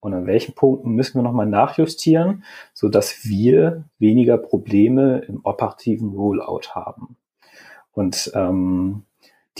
und 0.00 0.14
an 0.14 0.26
welchen 0.26 0.54
Punkten 0.54 0.92
müssen 0.92 1.18
wir 1.18 1.22
nochmal 1.22 1.46
nachjustieren, 1.46 2.44
so 2.72 2.88
dass 2.88 3.24
wir 3.24 3.84
weniger 3.98 4.38
Probleme 4.38 5.18
im 5.28 5.40
operativen 5.44 6.10
Rollout 6.10 6.70
haben. 6.74 7.16
Und 7.92 8.30
ähm, 8.34 9.02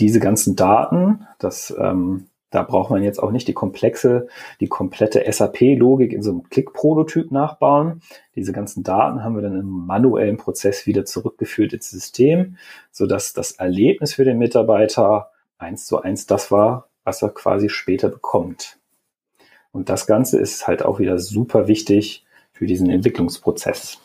diese 0.01 0.19
ganzen 0.19 0.55
Daten, 0.55 1.27
das 1.39 1.73
ähm, 1.79 2.27
da 2.51 2.63
braucht 2.63 2.89
man 2.89 3.01
jetzt 3.01 3.23
auch 3.23 3.31
nicht 3.31 3.47
die 3.47 3.53
komplexe, 3.53 4.27
die 4.59 4.67
komplette 4.67 5.23
SAP-Logik 5.31 6.11
in 6.11 6.21
so 6.21 6.31
einem 6.31 6.43
Klick-Prototyp 6.49 7.31
nachbauen. 7.31 8.01
Diese 8.35 8.51
ganzen 8.51 8.83
Daten 8.83 9.23
haben 9.23 9.35
wir 9.35 9.41
dann 9.41 9.57
im 9.57 9.69
manuellen 9.69 10.35
Prozess 10.35 10.85
wieder 10.85 11.05
zurückgeführt 11.05 11.71
ins 11.71 11.89
System, 11.89 12.57
sodass 12.91 13.31
das 13.31 13.53
Erlebnis 13.53 14.13
für 14.13 14.25
den 14.25 14.37
Mitarbeiter 14.37 15.31
eins 15.57 15.85
zu 15.85 16.01
eins 16.01 16.25
das 16.25 16.51
war, 16.51 16.89
was 17.05 17.21
er 17.21 17.29
quasi 17.29 17.69
später 17.69 18.09
bekommt. 18.09 18.77
Und 19.71 19.87
das 19.87 20.05
Ganze 20.05 20.37
ist 20.37 20.67
halt 20.67 20.83
auch 20.83 20.99
wieder 20.99 21.17
super 21.19 21.69
wichtig 21.69 22.25
für 22.51 22.65
diesen 22.65 22.89
Entwicklungsprozess. 22.89 24.01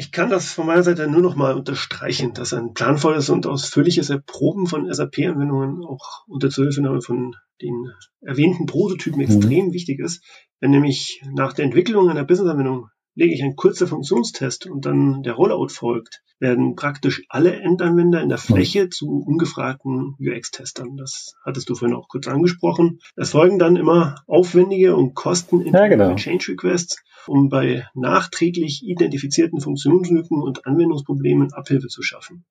Ich 0.00 0.12
kann 0.12 0.30
das 0.30 0.54
von 0.54 0.66
meiner 0.66 0.82
Seite 0.82 1.08
nur 1.08 1.20
noch 1.20 1.36
mal 1.36 1.52
unterstreichen, 1.52 2.32
dass 2.32 2.54
ein 2.54 2.72
planvolles 2.72 3.28
und 3.28 3.46
ausführliches 3.46 4.08
Erproben 4.08 4.66
von 4.66 4.90
SAP-Anwendungen 4.90 5.84
auch 5.84 6.24
unter 6.26 6.48
Zuhilfenahme 6.48 7.02
von 7.02 7.36
den 7.60 7.92
erwähnten 8.22 8.64
Prototypen 8.64 9.18
mhm. 9.18 9.26
extrem 9.26 9.72
wichtig 9.74 10.00
ist. 10.00 10.24
Wenn 10.58 10.70
nämlich 10.70 11.20
nach 11.34 11.52
der 11.52 11.66
Entwicklung 11.66 12.08
einer 12.08 12.24
Business-Anwendung 12.24 12.88
lege 13.14 13.34
ich 13.34 13.42
einen 13.42 13.56
kurzen 13.56 13.86
Funktionstest 13.86 14.66
und 14.66 14.86
dann 14.86 15.22
der 15.22 15.34
Rollout 15.34 15.68
folgt, 15.68 16.22
werden 16.38 16.74
praktisch 16.74 17.22
alle 17.28 17.52
Endanwender 17.52 18.22
in 18.22 18.28
der 18.28 18.38
Fläche 18.38 18.88
zu 18.88 19.22
ungefragten 19.26 20.16
UX-Testern. 20.18 20.96
Das 20.96 21.34
hattest 21.44 21.68
du 21.68 21.74
vorhin 21.74 21.96
auch 21.96 22.08
kurz 22.08 22.26
angesprochen. 22.28 23.00
Es 23.16 23.30
folgen 23.30 23.58
dann 23.58 23.76
immer 23.76 24.16
aufwendige 24.26 24.96
und 24.96 25.14
kostenintensive 25.14 25.82
ja, 25.82 25.88
genau. 25.88 26.14
Change 26.16 26.52
Requests, 26.52 27.02
um 27.26 27.48
bei 27.48 27.86
nachträglich 27.94 28.82
identifizierten 28.82 29.60
Funktionslücken 29.60 30.40
und 30.42 30.66
Anwendungsproblemen 30.66 31.52
Abhilfe 31.52 31.88
zu 31.88 32.02
schaffen. 32.02 32.44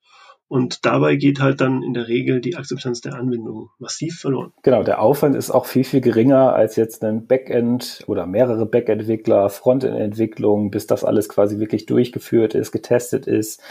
Und 0.49 0.83
dabei 0.83 1.15
geht 1.15 1.39
halt 1.39 1.61
dann 1.61 1.83
in 1.83 1.93
der 1.93 2.07
Regel 2.07 2.41
die 2.41 2.57
Akzeptanz 2.57 3.01
der 3.01 3.13
Anwendung 3.13 3.69
massiv 3.77 4.19
verloren. 4.19 4.51
Genau, 4.63 4.81
der 4.81 4.99
Aufwand 4.99 5.35
ist 5.35 5.51
auch 5.51 5.67
viel, 5.67 5.83
viel 5.83 6.01
geringer 6.01 6.53
als 6.53 6.75
jetzt 6.75 7.03
ein 7.03 7.27
Backend 7.27 8.03
oder 8.07 8.25
mehrere 8.25 8.65
Backend-Entwickler, 8.65 9.49
Frontend-Entwicklung, 9.49 10.71
bis 10.71 10.87
das 10.87 11.03
alles 11.03 11.29
quasi 11.29 11.59
wirklich 11.59 11.85
durchgeführt 11.85 12.55
ist, 12.55 12.71
getestet 12.71 13.27
ist, 13.27 13.61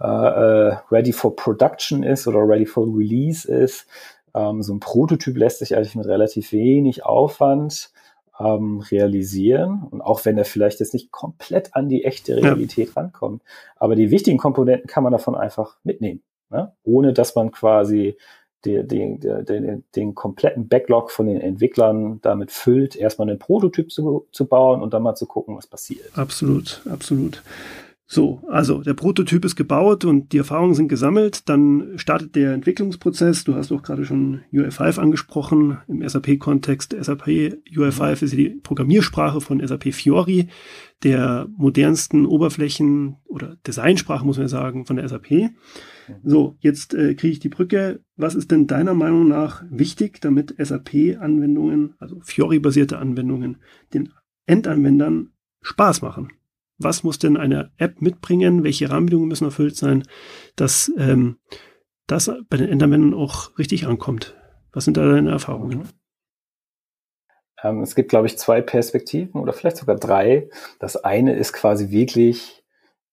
äh, 0.00 0.06
äh, 0.06 0.76
ready 0.90 1.12
for 1.12 1.36
production 1.36 2.02
ist 2.02 2.26
oder 2.26 2.38
ready 2.38 2.64
for 2.66 2.86
release 2.86 3.46
ist. 3.46 3.86
Ähm, 4.34 4.62
so 4.62 4.72
ein 4.72 4.80
Prototyp 4.80 5.36
lässt 5.36 5.58
sich 5.58 5.76
eigentlich 5.76 5.96
mit 5.96 6.06
relativ 6.06 6.52
wenig 6.52 7.04
Aufwand 7.04 7.90
ähm, 8.42 8.80
realisieren. 8.80 9.82
Und 9.90 10.00
auch 10.00 10.24
wenn 10.24 10.38
er 10.38 10.44
vielleicht 10.44 10.80
jetzt 10.80 10.94
nicht 10.94 11.10
komplett 11.10 11.74
an 11.74 11.88
die 11.88 12.04
echte 12.04 12.36
Realität 12.36 12.88
ja. 12.88 13.02
rankommt, 13.02 13.42
aber 13.76 13.96
die 13.96 14.10
wichtigen 14.10 14.38
Komponenten 14.38 14.86
kann 14.86 15.02
man 15.02 15.12
davon 15.12 15.34
einfach 15.34 15.76
mitnehmen, 15.84 16.22
ne? 16.50 16.72
ohne 16.82 17.12
dass 17.12 17.34
man 17.34 17.50
quasi 17.50 18.16
den, 18.64 18.86
den, 18.86 19.20
den, 19.20 19.84
den 19.96 20.14
kompletten 20.14 20.68
Backlog 20.68 21.10
von 21.10 21.26
den 21.26 21.40
Entwicklern 21.40 22.20
damit 22.22 22.52
füllt, 22.52 22.94
erstmal 22.94 23.28
einen 23.28 23.38
Prototyp 23.38 23.90
zu, 23.90 24.28
zu 24.30 24.46
bauen 24.46 24.82
und 24.82 24.94
dann 24.94 25.02
mal 25.02 25.16
zu 25.16 25.26
gucken, 25.26 25.56
was 25.56 25.66
passiert. 25.66 26.16
Absolut, 26.16 26.80
absolut. 26.88 27.42
So, 28.14 28.42
also 28.46 28.82
der 28.82 28.92
Prototyp 28.92 29.42
ist 29.42 29.56
gebaut 29.56 30.04
und 30.04 30.34
die 30.34 30.36
Erfahrungen 30.36 30.74
sind 30.74 30.88
gesammelt. 30.88 31.48
Dann 31.48 31.94
startet 31.96 32.36
der 32.36 32.52
Entwicklungsprozess. 32.52 33.44
Du 33.44 33.54
hast 33.54 33.72
auch 33.72 33.82
gerade 33.82 34.04
schon 34.04 34.42
UI5 34.52 34.98
angesprochen 34.98 35.78
im 35.88 36.06
SAP-Kontext. 36.06 36.94
SAP 37.00 37.26
UI5 37.74 38.22
ist 38.22 38.34
die 38.34 38.50
Programmiersprache 38.50 39.40
von 39.40 39.66
SAP 39.66 39.94
Fiori, 39.94 40.48
der 41.02 41.48
modernsten 41.56 42.26
Oberflächen 42.26 43.16
oder 43.24 43.56
Designsprache, 43.66 44.26
muss 44.26 44.36
man 44.36 44.48
sagen, 44.48 44.84
von 44.84 44.96
der 44.96 45.08
SAP. 45.08 45.48
So, 46.22 46.58
jetzt 46.60 46.92
äh, 46.92 47.14
kriege 47.14 47.32
ich 47.32 47.40
die 47.40 47.48
Brücke. 47.48 48.00
Was 48.16 48.34
ist 48.34 48.50
denn 48.50 48.66
deiner 48.66 48.92
Meinung 48.92 49.26
nach 49.26 49.64
wichtig, 49.70 50.20
damit 50.20 50.54
SAP-Anwendungen, 50.58 51.94
also 51.96 52.20
Fiori-basierte 52.20 52.98
Anwendungen, 52.98 53.56
den 53.94 54.10
Endanwendern 54.44 55.30
Spaß 55.62 56.02
machen? 56.02 56.28
Was 56.82 57.02
muss 57.02 57.18
denn 57.18 57.36
eine 57.36 57.70
App 57.78 58.00
mitbringen, 58.00 58.64
welche 58.64 58.90
Rahmenbedingungen 58.90 59.28
müssen 59.28 59.44
erfüllt 59.44 59.76
sein, 59.76 60.04
dass 60.56 60.92
ähm, 60.96 61.38
das 62.06 62.30
bei 62.48 62.56
den 62.56 62.68
Endanwendern 62.68 63.14
auch 63.14 63.56
richtig 63.58 63.86
ankommt. 63.86 64.36
Was 64.72 64.84
sind 64.84 64.96
da 64.96 65.08
deine 65.08 65.30
Erfahrungen? 65.30 65.78
Mhm. 65.78 65.88
Ähm, 67.62 67.82
es 67.82 67.94
gibt, 67.94 68.10
glaube 68.10 68.26
ich, 68.26 68.38
zwei 68.38 68.60
Perspektiven 68.60 69.40
oder 69.40 69.52
vielleicht 69.52 69.76
sogar 69.76 69.96
drei. 69.96 70.48
Das 70.78 70.96
eine 70.96 71.34
ist 71.36 71.52
quasi 71.52 71.90
wirklich 71.90 72.61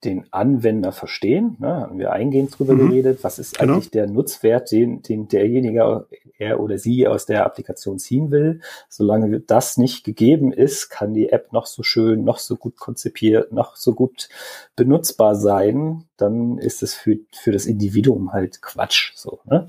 den 0.03 0.25
Anwender 0.31 0.91
verstehen. 0.91 1.57
Ne? 1.59 1.67
Haben 1.67 1.99
wir 1.99 2.12
eingehend 2.12 2.57
drüber 2.57 2.73
mhm. 2.73 2.89
geredet. 2.89 3.23
Was 3.23 3.39
ist 3.39 3.59
genau. 3.59 3.73
eigentlich 3.73 3.91
der 3.91 4.07
Nutzwert, 4.07 4.71
den, 4.71 5.01
den 5.01 5.27
derjenige, 5.27 6.07
er 6.38 6.59
oder 6.62 6.77
sie 6.77 7.07
aus 7.07 7.25
der 7.25 7.45
Applikation 7.45 7.99
ziehen 7.99 8.31
will? 8.31 8.62
Solange 8.88 9.39
das 9.41 9.77
nicht 9.77 10.05
gegeben 10.05 10.53
ist, 10.53 10.89
kann 10.89 11.13
die 11.13 11.29
App 11.29 11.51
noch 11.51 11.65
so 11.65 11.83
schön, 11.83 12.23
noch 12.23 12.39
so 12.39 12.55
gut 12.55 12.77
konzipiert, 12.77 13.51
noch 13.51 13.75
so 13.75 13.93
gut 13.93 14.29
benutzbar 14.75 15.35
sein. 15.35 16.05
Dann 16.17 16.57
ist 16.57 16.81
es 16.81 16.93
für, 16.93 17.17
für 17.33 17.51
das 17.51 17.65
Individuum 17.65 18.31
halt 18.31 18.62
Quatsch. 18.62 19.12
So, 19.15 19.39
ne? 19.45 19.67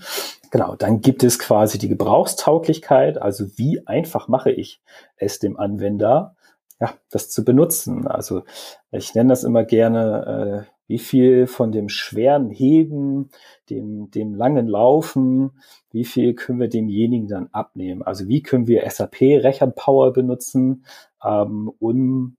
Genau, 0.51 0.75
dann 0.75 1.01
gibt 1.01 1.23
es 1.23 1.39
quasi 1.39 1.79
die 1.79 1.89
Gebrauchstauglichkeit, 1.89 3.23
also 3.23 3.57
wie 3.57 3.87
einfach 3.87 4.27
mache 4.27 4.51
ich 4.51 4.83
es 5.17 5.39
dem 5.39 5.57
Anwender, 5.57 6.35
ja, 6.81 6.95
das 7.11 7.31
zu 7.31 7.45
benutzen. 7.45 8.07
Also 8.07 8.43
ich 8.91 9.15
nenne 9.15 9.31
das 9.31 9.45
immer 9.45 9.65
gerne, 9.65 10.67
äh, 10.67 10.73
wie 10.87 10.99
viel 10.99 11.47
von 11.47 11.71
dem 11.71 11.89
schweren 11.89 12.51
Heben, 12.51 13.31
dem, 13.69 14.11
dem 14.11 14.35
langen 14.35 14.67
Laufen, 14.67 15.53
wie 15.93 16.05
viel 16.05 16.35
können 16.35 16.59
wir 16.59 16.69
demjenigen 16.69 17.29
dann 17.29 17.49
abnehmen? 17.53 18.03
Also 18.03 18.27
wie 18.27 18.43
können 18.43 18.67
wir 18.67 18.89
SAP 18.91 19.21
Rechenpower 19.21 20.13
benutzen, 20.13 20.85
ähm, 21.25 21.71
um 21.79 22.37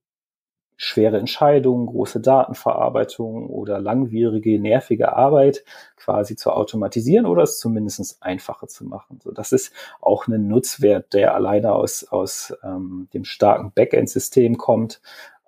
schwere 0.82 1.18
Entscheidungen, 1.18 1.86
große 1.86 2.20
Datenverarbeitung 2.20 3.48
oder 3.48 3.80
langwierige, 3.80 4.58
nervige 4.58 5.12
Arbeit 5.12 5.64
quasi 5.94 6.34
zu 6.34 6.50
automatisieren 6.50 7.24
oder 7.24 7.44
es 7.44 7.60
zumindest 7.60 8.20
einfacher 8.20 8.66
zu 8.66 8.84
machen. 8.84 9.20
So, 9.22 9.30
das 9.30 9.52
ist 9.52 9.72
auch 10.00 10.26
ein 10.26 10.48
Nutzwert, 10.48 11.12
der 11.14 11.36
alleine 11.36 11.72
aus, 11.72 12.02
aus 12.10 12.52
ähm, 12.64 13.06
dem 13.14 13.24
starken 13.24 13.70
Backend-System 13.72 14.58
kommt, 14.58 15.00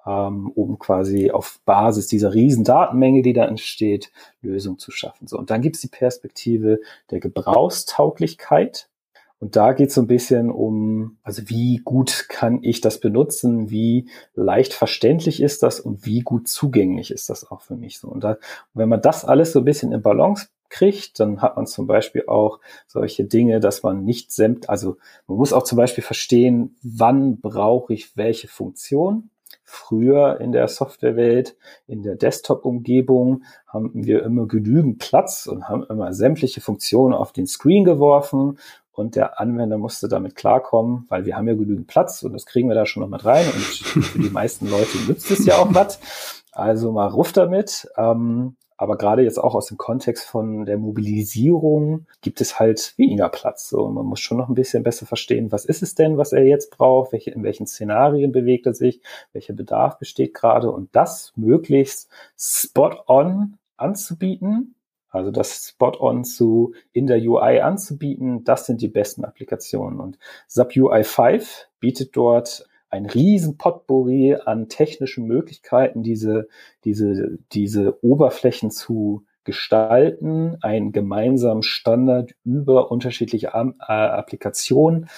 ähm, 0.07 0.53
um 0.55 0.79
quasi 0.79 1.33
auf 1.33 1.59
Basis 1.65 2.07
dieser 2.07 2.33
riesen 2.33 2.63
Datenmenge, 2.63 3.23
die 3.23 3.33
da 3.33 3.45
entsteht, 3.45 4.13
Lösungen 4.41 4.79
zu 4.79 4.93
schaffen. 4.93 5.27
So, 5.27 5.37
und 5.37 5.51
dann 5.51 5.63
gibt 5.63 5.75
es 5.75 5.83
die 5.83 5.89
Perspektive 5.89 6.79
der 7.11 7.19
Gebrauchstauglichkeit. 7.19 8.89
Und 9.45 9.57
da 9.57 9.75
geht 9.75 9.91
es 9.91 9.95
so 9.95 10.01
ein 10.01 10.07
bisschen 10.07 10.51
um, 10.51 11.19
also 11.23 11.51
wie 11.51 11.83
gut 11.85 12.31
kann 12.31 12.61
ich 12.63 12.81
das 12.81 12.99
benutzen, 12.99 13.69
wie 13.69 14.09
leicht 14.35 14.73
verständlich 14.73 15.43
ist 15.43 15.63
das 15.63 15.81
und 15.81 16.07
wie 16.07 16.21
gut 16.21 16.49
zugänglich 16.49 17.11
ist 17.11 17.29
das 17.29 17.51
auch 17.51 17.61
für 17.61 17.77
mich 17.77 17.99
so. 17.99 18.09
Und 18.09 18.25
da, 18.25 18.39
wenn 18.73 18.89
man 18.89 19.03
das 19.03 19.27
alles 19.27 19.53
so 19.53 19.59
ein 19.59 19.67
bisschen 19.67 19.93
in 19.93 20.01
Balance 20.01 20.47
kriegt, 20.71 21.21
dann 21.21 21.43
hat 21.43 21.57
man 21.57 21.67
zum 21.67 21.87
Beispiel 21.87 22.25
auch 22.27 22.59
solche 22.87 23.25
Dinge, 23.25 23.61
dass 23.61 23.83
man 23.83 24.03
nicht 24.03 24.33
sämt, 24.33 24.71
also 24.71 24.97
man 25.27 25.37
muss 25.37 25.53
auch 25.53 25.65
zum 25.65 25.77
Beispiel 25.77 26.03
verstehen, 26.03 26.77
wann 26.83 27.39
brauche 27.43 27.93
ich 27.93 28.17
welche 28.17 28.49
Funktion. 28.49 29.29
Früher 29.63 30.41
in 30.41 30.53
der 30.53 30.69
Softwarewelt, 30.69 31.57
in 31.87 32.03
der 32.03 32.17
Desktop-Umgebung 32.17 33.45
haben 33.67 33.91
wir 33.93 34.23
immer 34.23 34.47
genügend 34.47 34.99
Platz 34.99 35.47
und 35.47 35.69
haben 35.69 35.85
immer 35.85 36.15
sämtliche 36.15 36.61
Funktionen 36.61 37.13
auf 37.13 37.33
den 37.33 37.47
Screen 37.47 37.85
geworfen 37.85 38.59
und 38.95 39.17
der 39.17 39.41
Anwender 39.41 39.77
musste 39.77 40.09
damit 40.09 40.37
klarkommen, 40.37 41.07
weil 41.09 41.27
wir 41.27 41.37
haben 41.37 41.49
ja 41.49 41.55
genügend 41.55 41.89
Platz 41.89 42.23
und 42.23 42.33
das 42.33 42.47
kriegen 42.47 42.69
wir 42.69 42.75
da 42.75 42.87
schon 42.87 43.03
noch 43.03 43.09
mit 43.09 43.25
rein 43.25 43.47
und 43.47 43.55
für 43.55 44.19
die 44.19 44.31
meisten 44.31 44.71
Leute 44.71 44.97
nützt 45.07 45.31
es 45.31 45.45
ja 45.45 45.57
auch 45.59 45.75
was. 45.75 45.99
Also 46.53 46.93
mal 46.93 47.09
ruff 47.09 47.33
damit. 47.33 47.89
Ähm, 47.97 48.57
aber 48.77 48.97
gerade 48.99 49.23
jetzt 49.23 49.39
auch 49.39 49.55
aus 49.55 49.67
dem 49.67 49.77
Kontext 49.77 50.25
von 50.25 50.65
der 50.65 50.79
Mobilisierung 50.79 52.07
gibt 52.23 52.41
es 52.41 52.59
halt 52.59 52.95
weniger 52.97 53.29
Platz. 53.29 53.69
So, 53.69 53.89
man 53.89 54.05
muss 54.07 54.21
schon 54.21 54.37
noch 54.37 54.49
ein 54.49 54.55
bisschen 54.55 54.83
besser 54.83 55.07
verstehen, 55.07 55.53
was 55.53 55.65
ist 55.65 55.83
es 55.83 55.95
denn, 55.95 56.19
was 56.19 56.33
er 56.33 56.45
jetzt 56.45 56.77
braucht, 56.77 57.13
welche, 57.13 57.31
in 57.31 57.45
welchen 57.45 57.67
Szenarien 57.67 58.33
bewegt 58.33 58.67
er 58.67 58.75
sich, 58.75 59.01
welcher 59.33 59.53
Bedarf 59.55 59.99
besteht 59.99 60.35
gerade 60.35 60.71
und 60.71 60.95
das 60.95 61.33
möglichst 61.37 62.09
spot 62.37 63.05
on 63.07 63.59
anzubieten 63.77 64.75
also 65.15 65.31
das 65.31 65.69
Spot-on 65.69 66.25
zu 66.25 66.75
in 66.93 67.07
der 67.07 67.19
UI 67.19 67.61
anzubieten, 67.61 68.45
das 68.45 68.67
sind 68.67 68.83
die 68.83 68.89
besten 68.89 69.25
Applikationen. 69.25 70.01
Und 70.01 70.19
SAP 70.49 70.77
UI 70.77 71.05
5 71.05 71.69
bietet 71.81 72.17
dort 72.17 72.67
ein 72.91 73.07
riesen 73.07 73.57
Potpourri 73.57 74.37
an 74.45 74.69
technischen 74.69 75.27
Möglichkeiten, 75.27 76.03
diese, 76.03 76.49
diese, 76.85 77.39
diese 77.53 78.05
Oberflächen 78.05 78.71
zu 78.71 79.25
gestalten, 79.45 80.57
einen 80.63 80.93
gemeinsamen 80.93 81.63
Standard 81.63 82.35
über 82.45 82.91
unterschiedliche 82.91 83.49
äh, 83.49 83.93
Applikationen 83.93 85.09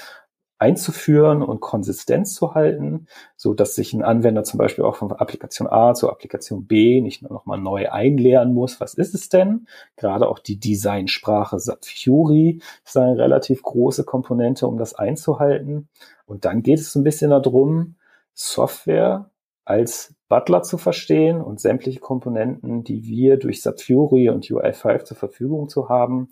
einzuführen 0.58 1.42
und 1.42 1.60
Konsistenz 1.60 2.34
zu 2.34 2.54
halten, 2.54 3.06
so 3.36 3.52
dass 3.52 3.74
sich 3.74 3.92
ein 3.92 4.02
Anwender 4.02 4.42
zum 4.42 4.58
Beispiel 4.58 4.84
auch 4.84 4.96
von 4.96 5.12
Applikation 5.12 5.68
A 5.68 5.94
zur 5.94 6.10
Applikation 6.10 6.66
B 6.66 7.00
nicht 7.02 7.22
nochmal 7.22 7.58
neu 7.58 7.90
einlernen 7.90 8.54
muss. 8.54 8.80
Was 8.80 8.94
ist 8.94 9.14
es 9.14 9.28
denn? 9.28 9.66
Gerade 9.96 10.28
auch 10.28 10.38
die 10.38 10.58
Designsprache 10.58 11.58
SAP 11.58 11.84
Fury 11.84 12.60
ist 12.84 12.96
eine 12.96 13.18
relativ 13.18 13.62
große 13.62 14.04
Komponente, 14.04 14.66
um 14.66 14.78
das 14.78 14.94
einzuhalten. 14.94 15.88
Und 16.24 16.44
dann 16.46 16.62
geht 16.62 16.78
es 16.78 16.94
ein 16.94 17.04
bisschen 17.04 17.30
darum, 17.30 17.96
Software 18.32 19.30
als 19.66 20.14
Butler 20.28 20.62
zu 20.62 20.78
verstehen 20.78 21.40
und 21.40 21.60
sämtliche 21.60 22.00
Komponenten, 22.00 22.82
die 22.82 23.04
wir 23.04 23.36
durch 23.36 23.62
SAP 23.62 23.82
Fury 23.82 24.30
und 24.30 24.46
UI5 24.46 25.04
zur 25.04 25.16
Verfügung 25.16 25.68
zu 25.68 25.88
haben, 25.88 26.28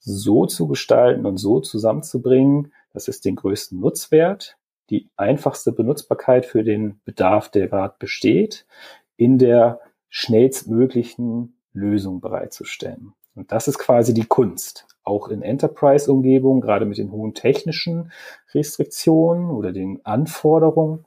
so 0.00 0.46
zu 0.46 0.66
gestalten 0.68 1.26
und 1.26 1.36
so 1.36 1.60
zusammenzubringen, 1.60 2.72
das 2.92 3.08
ist 3.08 3.24
den 3.24 3.36
größten 3.36 3.78
Nutzwert, 3.78 4.56
die 4.90 5.08
einfachste 5.16 5.72
Benutzbarkeit 5.72 6.46
für 6.46 6.64
den 6.64 7.00
Bedarf, 7.04 7.50
der 7.50 7.68
gerade 7.68 7.94
besteht, 7.98 8.66
in 9.16 9.38
der 9.38 9.80
schnellstmöglichen 10.08 11.58
Lösung 11.72 12.20
bereitzustellen. 12.20 13.12
Und 13.34 13.52
das 13.52 13.68
ist 13.68 13.78
quasi 13.78 14.14
die 14.14 14.24
Kunst. 14.24 14.86
Auch 15.04 15.28
in 15.28 15.42
Enterprise-Umgebungen, 15.42 16.60
gerade 16.60 16.86
mit 16.86 16.98
den 16.98 17.12
hohen 17.12 17.34
technischen 17.34 18.10
Restriktionen 18.52 19.50
oder 19.50 19.72
den 19.72 20.04
Anforderungen, 20.04 21.04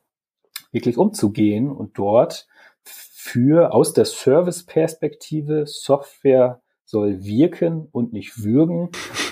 wirklich 0.72 0.98
umzugehen 0.98 1.70
und 1.70 1.98
dort 1.98 2.48
für 2.84 3.74
aus 3.74 3.94
der 3.94 4.06
Service-Perspektive 4.06 5.66
Software 5.68 6.62
soll 6.86 7.24
wirken 7.24 7.88
und 7.92 8.14
nicht 8.14 8.44
würgen, 8.44 8.90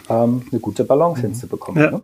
ähm, 0.09 0.45
eine 0.51 0.59
gute 0.59 0.83
Balance 0.83 1.21
mhm. 1.21 1.25
hinzubekommen. 1.25 1.83
Ja. 1.83 1.91
Ne? 1.91 2.03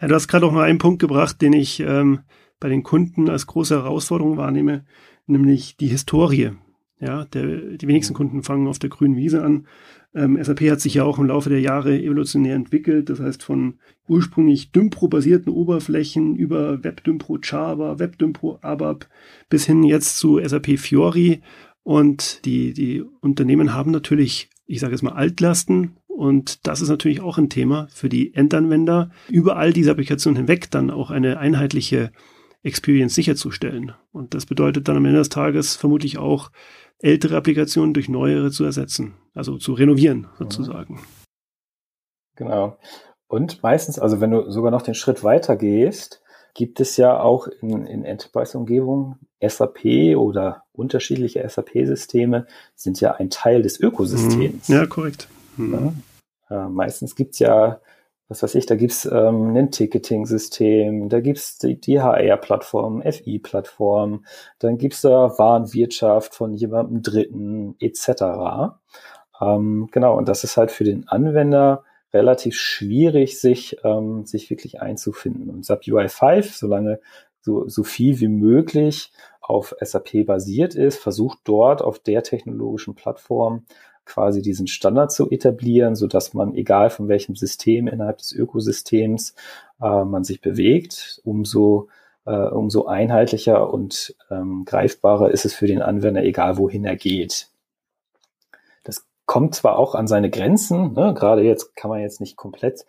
Ja, 0.00 0.08
du 0.08 0.14
hast 0.14 0.28
gerade 0.28 0.46
auch 0.46 0.52
mal 0.52 0.64
einen 0.64 0.78
Punkt 0.78 1.00
gebracht, 1.00 1.40
den 1.40 1.52
ich 1.52 1.80
ähm, 1.80 2.20
bei 2.60 2.68
den 2.68 2.82
Kunden 2.82 3.28
als 3.28 3.46
große 3.46 3.74
Herausforderung 3.74 4.36
wahrnehme, 4.36 4.84
nämlich 5.26 5.76
die 5.76 5.88
Historie. 5.88 6.52
Ja, 7.00 7.24
der, 7.24 7.44
die 7.76 7.86
wenigsten 7.86 8.14
Kunden 8.14 8.42
fangen 8.42 8.68
auf 8.68 8.78
der 8.78 8.90
grünen 8.90 9.16
Wiese 9.16 9.42
an. 9.42 9.66
Ähm, 10.14 10.42
SAP 10.42 10.60
hat 10.70 10.80
sich 10.80 10.94
ja 10.94 11.04
auch 11.04 11.18
im 11.18 11.26
Laufe 11.26 11.50
der 11.50 11.60
Jahre 11.60 12.00
evolutionär 12.00 12.54
entwickelt. 12.54 13.10
Das 13.10 13.20
heißt, 13.20 13.42
von 13.42 13.74
ursprünglich 14.08 14.70
Dympro-basierten 14.70 15.52
Oberflächen 15.52 16.36
über 16.36 16.84
WebDympro 16.84 17.38
Java, 17.42 17.98
WebDympro 17.98 18.58
ABAP 18.62 19.08
bis 19.50 19.66
hin 19.66 19.82
jetzt 19.82 20.18
zu 20.18 20.40
SAP 20.42 20.78
Fiori. 20.78 21.42
Und 21.82 22.44
die, 22.44 22.72
die 22.72 23.02
Unternehmen 23.20 23.74
haben 23.74 23.90
natürlich, 23.90 24.48
ich 24.66 24.80
sage 24.80 24.92
jetzt 24.92 25.02
mal, 25.02 25.12
Altlasten 25.12 25.96
und 26.14 26.66
das 26.66 26.80
ist 26.80 26.88
natürlich 26.88 27.20
auch 27.20 27.38
ein 27.38 27.50
Thema 27.50 27.88
für 27.90 28.08
die 28.08 28.34
Endanwender, 28.34 29.10
über 29.28 29.56
all 29.56 29.72
diese 29.72 29.90
Applikationen 29.90 30.36
hinweg 30.36 30.70
dann 30.70 30.90
auch 30.90 31.10
eine 31.10 31.38
einheitliche 31.38 32.12
Experience 32.62 33.16
sicherzustellen. 33.16 33.92
Und 34.12 34.32
das 34.32 34.46
bedeutet 34.46 34.86
dann 34.86 34.96
am 34.96 35.04
Ende 35.04 35.18
des 35.18 35.28
Tages 35.28 35.74
vermutlich 35.74 36.18
auch, 36.18 36.50
ältere 37.00 37.36
Applikationen 37.36 37.92
durch 37.92 38.08
neuere 38.08 38.50
zu 38.52 38.64
ersetzen, 38.64 39.14
also 39.34 39.58
zu 39.58 39.72
renovieren 39.72 40.28
sozusagen. 40.38 41.00
Genau. 42.36 42.78
Und 43.26 43.62
meistens, 43.62 43.98
also 43.98 44.20
wenn 44.20 44.30
du 44.30 44.50
sogar 44.50 44.70
noch 44.70 44.82
den 44.82 44.94
Schritt 44.94 45.24
weiter 45.24 45.56
gehst, 45.56 46.22
gibt 46.54 46.78
es 46.78 46.96
ja 46.96 47.18
auch 47.18 47.48
in, 47.60 47.86
in 47.86 48.04
Enterprise-Umgebungen 48.04 49.16
SAP 49.42 50.16
oder 50.16 50.62
unterschiedliche 50.72 51.46
SAP-Systeme 51.46 52.46
sind 52.76 53.00
ja 53.00 53.16
ein 53.16 53.28
Teil 53.30 53.62
des 53.62 53.80
Ökosystems. 53.80 54.68
Ja, 54.68 54.86
korrekt. 54.86 55.28
Mhm. 55.56 56.02
Ja, 56.50 56.68
meistens 56.68 57.16
gibt's 57.16 57.38
ja, 57.38 57.80
was 58.28 58.42
weiß 58.42 58.54
ich, 58.54 58.66
da 58.66 58.76
gibt's 58.76 59.06
ähm, 59.06 59.56
ein 59.56 59.70
Ticketing-System, 59.70 61.08
da 61.08 61.20
gibt's 61.20 61.58
die, 61.58 61.80
die 61.80 62.00
HR-Plattform, 62.00 63.02
FI-Plattform, 63.02 64.24
dann 64.58 64.78
gibt's 64.78 65.02
da 65.02 65.38
Warenwirtschaft 65.38 66.34
von 66.34 66.54
jemandem 66.54 67.02
Dritten 67.02 67.76
etc. 67.80 68.78
Ähm, 69.40 69.88
genau, 69.90 70.16
und 70.16 70.28
das 70.28 70.44
ist 70.44 70.56
halt 70.56 70.70
für 70.70 70.84
den 70.84 71.08
Anwender 71.08 71.84
relativ 72.12 72.56
schwierig, 72.56 73.40
sich, 73.40 73.76
ähm, 73.84 74.24
sich 74.24 74.48
wirklich 74.48 74.80
einzufinden. 74.80 75.50
Und 75.50 75.64
SAP 75.64 75.82
UI5, 75.84 76.56
solange 76.56 77.00
so, 77.40 77.68
so 77.68 77.82
viel 77.82 78.20
wie 78.20 78.28
möglich 78.28 79.12
auf 79.40 79.74
SAP 79.80 80.24
basiert 80.24 80.74
ist, 80.74 80.98
versucht 80.98 81.40
dort 81.44 81.82
auf 81.82 81.98
der 81.98 82.22
technologischen 82.22 82.94
Plattform 82.94 83.66
quasi 84.04 84.42
diesen 84.42 84.66
Standard 84.66 85.12
zu 85.12 85.30
etablieren, 85.30 85.96
so 85.96 86.06
dass 86.06 86.34
man, 86.34 86.54
egal 86.54 86.90
von 86.90 87.08
welchem 87.08 87.36
System 87.36 87.88
innerhalb 87.88 88.18
des 88.18 88.32
Ökosystems 88.32 89.34
äh, 89.80 90.04
man 90.04 90.24
sich 90.24 90.40
bewegt, 90.40 91.20
umso 91.24 91.88
äh, 92.26 92.48
umso 92.48 92.86
einheitlicher 92.86 93.72
und 93.72 94.14
ähm, 94.30 94.64
greifbarer 94.64 95.30
ist 95.30 95.44
es 95.44 95.54
für 95.54 95.66
den 95.66 95.82
Anwender, 95.82 96.22
egal 96.22 96.56
wohin 96.56 96.84
er 96.84 96.96
geht. 96.96 97.48
Das 98.82 99.06
kommt 99.26 99.54
zwar 99.54 99.78
auch 99.78 99.94
an 99.94 100.06
seine 100.06 100.30
Grenzen, 100.30 100.92
ne? 100.94 101.14
gerade 101.14 101.42
jetzt 101.42 101.76
kann 101.76 101.90
man 101.90 102.00
jetzt 102.00 102.20
nicht 102.20 102.36
komplett 102.36 102.86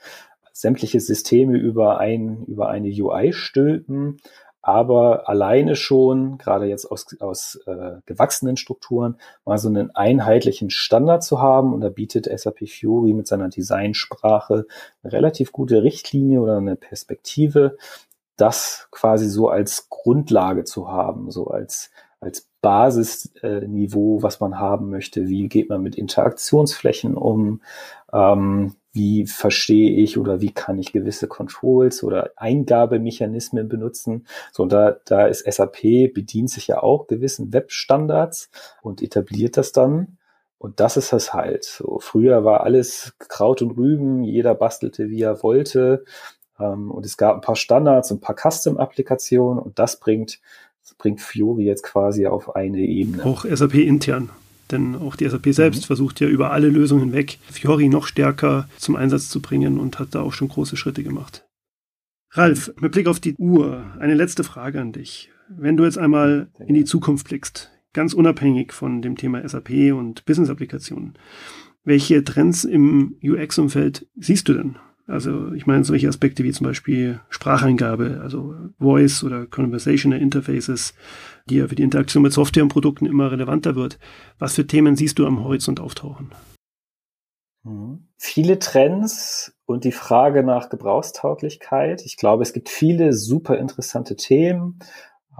sämtliche 0.54 1.02
Systeme 1.02 1.58
über 1.58 2.00
ein 2.00 2.46
über 2.46 2.70
eine 2.70 2.88
UI 2.88 3.34
stülpen, 3.34 4.22
aber 4.66 5.30
alleine 5.30 5.76
schon, 5.76 6.40
gerade 6.40 6.66
jetzt 6.66 6.86
aus, 6.86 7.06
aus 7.20 7.60
äh, 7.68 7.98
gewachsenen 8.08 8.58
Strukturen, 8.58 9.18
mal 9.46 9.60
so 9.60 9.70
einen 9.70 9.96
einheitlichen 9.96 10.72
Standard 10.72 11.24
zu 11.24 11.40
haben. 11.40 11.72
Und 11.72 11.82
da 11.82 11.90
bietet 11.90 12.26
SAP 12.26 12.68
Fury 12.68 13.14
mit 13.14 13.28
seiner 13.28 13.50
Designsprache 13.50 14.66
eine 15.04 15.14
relativ 15.14 15.52
gute 15.52 15.84
Richtlinie 15.84 16.42
oder 16.42 16.58
eine 16.58 16.76
Perspektive, 16.76 17.78
das 18.38 18.88
quasi 18.90 19.30
so 19.30 19.50
als 19.50 19.88
Grundlage 19.90 20.64
zu 20.64 20.88
haben, 20.88 21.30
so 21.30 21.46
als, 21.46 21.92
als 22.20 22.50
Basisniveau, 22.64 24.18
äh, 24.18 24.24
was 24.24 24.40
man 24.40 24.58
haben 24.60 24.90
möchte. 24.90 25.28
Wie 25.28 25.48
geht 25.48 25.70
man 25.70 25.84
mit 25.84 25.96
Interaktionsflächen 25.96 27.16
um? 27.16 27.62
Ähm, 28.12 28.74
wie 28.96 29.28
verstehe 29.28 29.92
ich 29.92 30.18
oder 30.18 30.40
wie 30.40 30.52
kann 30.52 30.80
ich 30.80 30.94
gewisse 30.94 31.28
Controls 31.28 32.02
oder 32.02 32.32
Eingabemechanismen 32.38 33.68
benutzen. 33.68 34.26
So, 34.54 34.64
und 34.64 34.72
da, 34.72 34.96
da 35.06 35.28
ist 35.28 35.46
SAP, 35.46 36.14
bedient 36.14 36.50
sich 36.50 36.68
ja 36.68 36.82
auch 36.82 37.08
gewissen 37.08 37.52
Webstandards 37.52 38.50
und 38.82 39.02
etabliert 39.02 39.58
das 39.58 39.74
dann. 39.74 40.18
Und 40.58 40.80
das 40.80 40.96
ist 40.96 41.12
es 41.12 41.34
halt. 41.34 41.66
So, 41.66 42.00
früher 42.00 42.46
war 42.46 42.62
alles 42.62 43.14
Kraut 43.20 43.62
und 43.62 43.72
Rüben, 43.72 44.24
jeder 44.24 44.56
bastelte, 44.56 45.10
wie 45.10 45.22
er 45.22 45.44
wollte. 45.44 46.06
Ähm, 46.58 46.90
und 46.90 47.06
es 47.06 47.18
gab 47.18 47.36
ein 47.36 47.42
paar 47.42 47.58
Standards, 47.58 48.12
ein 48.12 48.22
paar 48.22 48.38
Custom-Applikationen 48.38 49.62
und 49.62 49.78
das 49.78 50.00
bringt, 50.00 50.40
das 50.82 50.94
bringt 50.94 51.20
Fiori 51.20 51.66
jetzt 51.66 51.84
quasi 51.84 52.28
auf 52.28 52.56
eine 52.56 52.80
Ebene. 52.80 53.26
Auch 53.26 53.44
SAP 53.44 53.76
intern. 53.76 54.30
Denn 54.72 54.96
auch 54.96 55.16
die 55.16 55.28
SAP 55.30 55.54
selbst 55.54 55.84
mhm. 55.84 55.86
versucht 55.86 56.20
ja 56.20 56.28
über 56.28 56.52
alle 56.52 56.70
Lösungen 56.70 57.06
hinweg 57.06 57.40
Fiori 57.52 57.90
noch 57.90 58.08
stärker 58.08 58.68
zum 58.78 58.96
Einsatz 58.96 59.30
zu 59.30 59.42
bringen 59.42 59.80
und 59.80 60.00
hat 60.00 60.16
da 60.16 60.22
auch 60.22 60.34
schon 60.34 60.48
große 60.48 60.78
Schritte 60.78 61.04
gemacht. 61.04 61.46
Ralf, 62.32 62.74
mit 62.80 62.92
Blick 62.92 63.08
auf 63.08 63.20
die 63.20 63.36
Uhr, 63.36 63.86
eine 64.00 64.14
letzte 64.14 64.44
Frage 64.44 64.82
an 64.82 64.92
dich. 64.92 65.32
Wenn 65.48 65.78
du 65.78 65.86
jetzt 65.86 65.98
einmal 65.98 66.50
in 66.66 66.74
die 66.74 66.84
Zukunft 66.84 67.30
blickst, 67.30 67.72
ganz 67.94 68.14
unabhängig 68.14 68.74
von 68.74 69.02
dem 69.02 69.16
Thema 69.16 69.48
SAP 69.48 69.94
und 69.94 70.26
Business-Applikationen, 70.26 71.14
welche 71.86 72.24
Trends 72.24 72.66
im 72.66 73.16
UX-Umfeld 73.24 74.08
siehst 74.16 74.50
du 74.50 74.54
denn? 74.54 74.78
Also 75.08 75.54
ich 75.54 75.68
meine 75.68 75.84
solche 75.84 76.10
Aspekte 76.10 76.44
wie 76.44 76.52
zum 76.52 76.66
Beispiel 76.66 77.20
Spracheingabe, 77.30 78.22
also 78.24 78.56
Voice 78.80 79.24
oder 79.24 79.46
Conversational 79.46 80.20
Interfaces, 80.20 80.96
die 81.50 81.58
ja 81.58 81.68
für 81.68 81.76
die 81.76 81.84
Interaktion 81.84 82.24
mit 82.24 82.34
Software 82.34 82.64
und 82.64 82.70
Produkten 82.70 83.06
immer 83.06 83.32
relevanter 83.32 83.76
wird. 83.76 84.00
Was 84.40 84.56
für 84.56 84.66
Themen 84.66 84.96
siehst 84.96 85.20
du 85.20 85.28
am 85.28 85.44
Horizont 85.44 85.80
auftauchen? 85.80 86.32
Mhm. 87.64 88.08
Viele 88.18 88.60
Trends 88.60 89.56
und 89.66 89.84
die 89.84 89.92
Frage 89.92 90.44
nach 90.44 90.70
Gebrauchstauglichkeit. 90.70 92.04
Ich 92.06 92.18
glaube, 92.18 92.44
es 92.44 92.54
gibt 92.54 92.70
viele 92.70 93.14
super 93.14 93.58
interessante 93.58 94.16
Themen. 94.16 94.80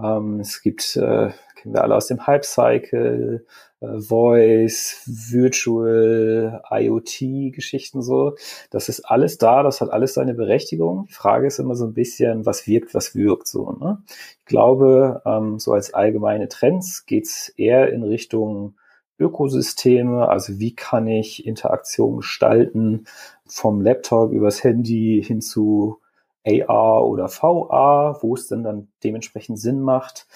Ähm, 0.02 0.40
es 0.40 0.60
gibt, 0.60 0.96
äh, 0.96 1.30
kennen 1.56 1.74
wir 1.74 1.82
alle 1.82 1.96
aus 1.96 2.06
dem 2.06 2.26
Hype 2.26 2.44
Cycle, 2.44 3.44
äh, 3.80 3.98
Voice, 3.98 5.02
Virtual, 5.06 6.62
IoT-Geschichten 6.70 8.02
so. 8.02 8.36
Das 8.70 8.88
ist 8.88 9.00
alles 9.00 9.38
da, 9.38 9.62
das 9.62 9.80
hat 9.80 9.90
alles 9.90 10.14
seine 10.14 10.34
Berechtigung. 10.34 11.06
Die 11.06 11.14
Frage 11.14 11.46
ist 11.48 11.58
immer 11.58 11.74
so 11.74 11.86
ein 11.86 11.94
bisschen, 11.94 12.46
was 12.46 12.66
wirkt, 12.66 12.94
was 12.94 13.14
wirkt 13.14 13.48
so. 13.48 13.72
Ne? 13.72 14.02
Ich 14.40 14.44
glaube, 14.46 15.22
ähm, 15.26 15.58
so 15.58 15.72
als 15.72 15.92
allgemeine 15.92 16.48
Trends 16.48 17.06
geht's 17.06 17.48
eher 17.56 17.92
in 17.92 18.02
Richtung 18.02 18.76
Ökosysteme, 19.18 20.28
also 20.28 20.58
wie 20.58 20.74
kann 20.74 21.06
ich 21.06 21.46
Interaktion 21.46 22.18
gestalten 22.18 23.06
vom 23.46 23.80
Laptop 23.80 24.32
übers 24.32 24.62
Handy 24.62 25.22
hin 25.26 25.40
zu 25.40 26.00
AR 26.46 27.04
oder 27.04 27.28
VR, 27.28 28.18
wo 28.20 28.34
es 28.34 28.48
denn 28.48 28.62
dann 28.62 28.88
dementsprechend 29.02 29.58
Sinn 29.58 29.80
macht, 29.80 30.26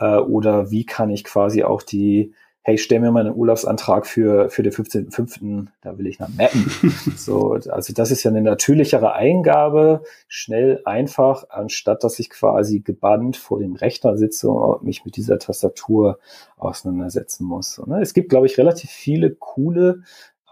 äh, 0.00 0.16
oder 0.16 0.72
wie 0.72 0.84
kann 0.84 1.10
ich 1.10 1.22
quasi 1.22 1.62
auch 1.62 1.82
die 1.82 2.34
hey, 2.62 2.76
stell 2.76 3.00
mir 3.00 3.10
mal 3.10 3.26
einen 3.26 3.34
Urlaubsantrag 3.34 4.06
für, 4.06 4.50
für 4.50 4.62
den 4.62 4.72
15.05., 4.72 5.68
da 5.80 5.96
will 5.96 6.06
ich 6.06 6.18
nach 6.18 6.28
Mappen. 6.28 6.70
so, 7.16 7.52
also 7.52 7.92
das 7.94 8.10
ist 8.10 8.22
ja 8.22 8.30
eine 8.30 8.42
natürlichere 8.42 9.14
Eingabe, 9.14 10.02
schnell, 10.28 10.82
einfach, 10.84 11.44
anstatt 11.48 12.04
dass 12.04 12.18
ich 12.18 12.28
quasi 12.28 12.80
gebannt 12.80 13.36
vor 13.38 13.58
dem 13.60 13.74
Rechner 13.74 14.16
sitze 14.18 14.50
und 14.50 14.82
mich 14.82 15.04
mit 15.04 15.16
dieser 15.16 15.38
Tastatur 15.38 16.18
auseinandersetzen 16.58 17.44
muss. 17.44 17.80
Ne? 17.86 18.00
Es 18.02 18.12
gibt, 18.12 18.28
glaube 18.28 18.46
ich, 18.46 18.58
relativ 18.58 18.90
viele 18.90 19.30
coole, 19.34 20.02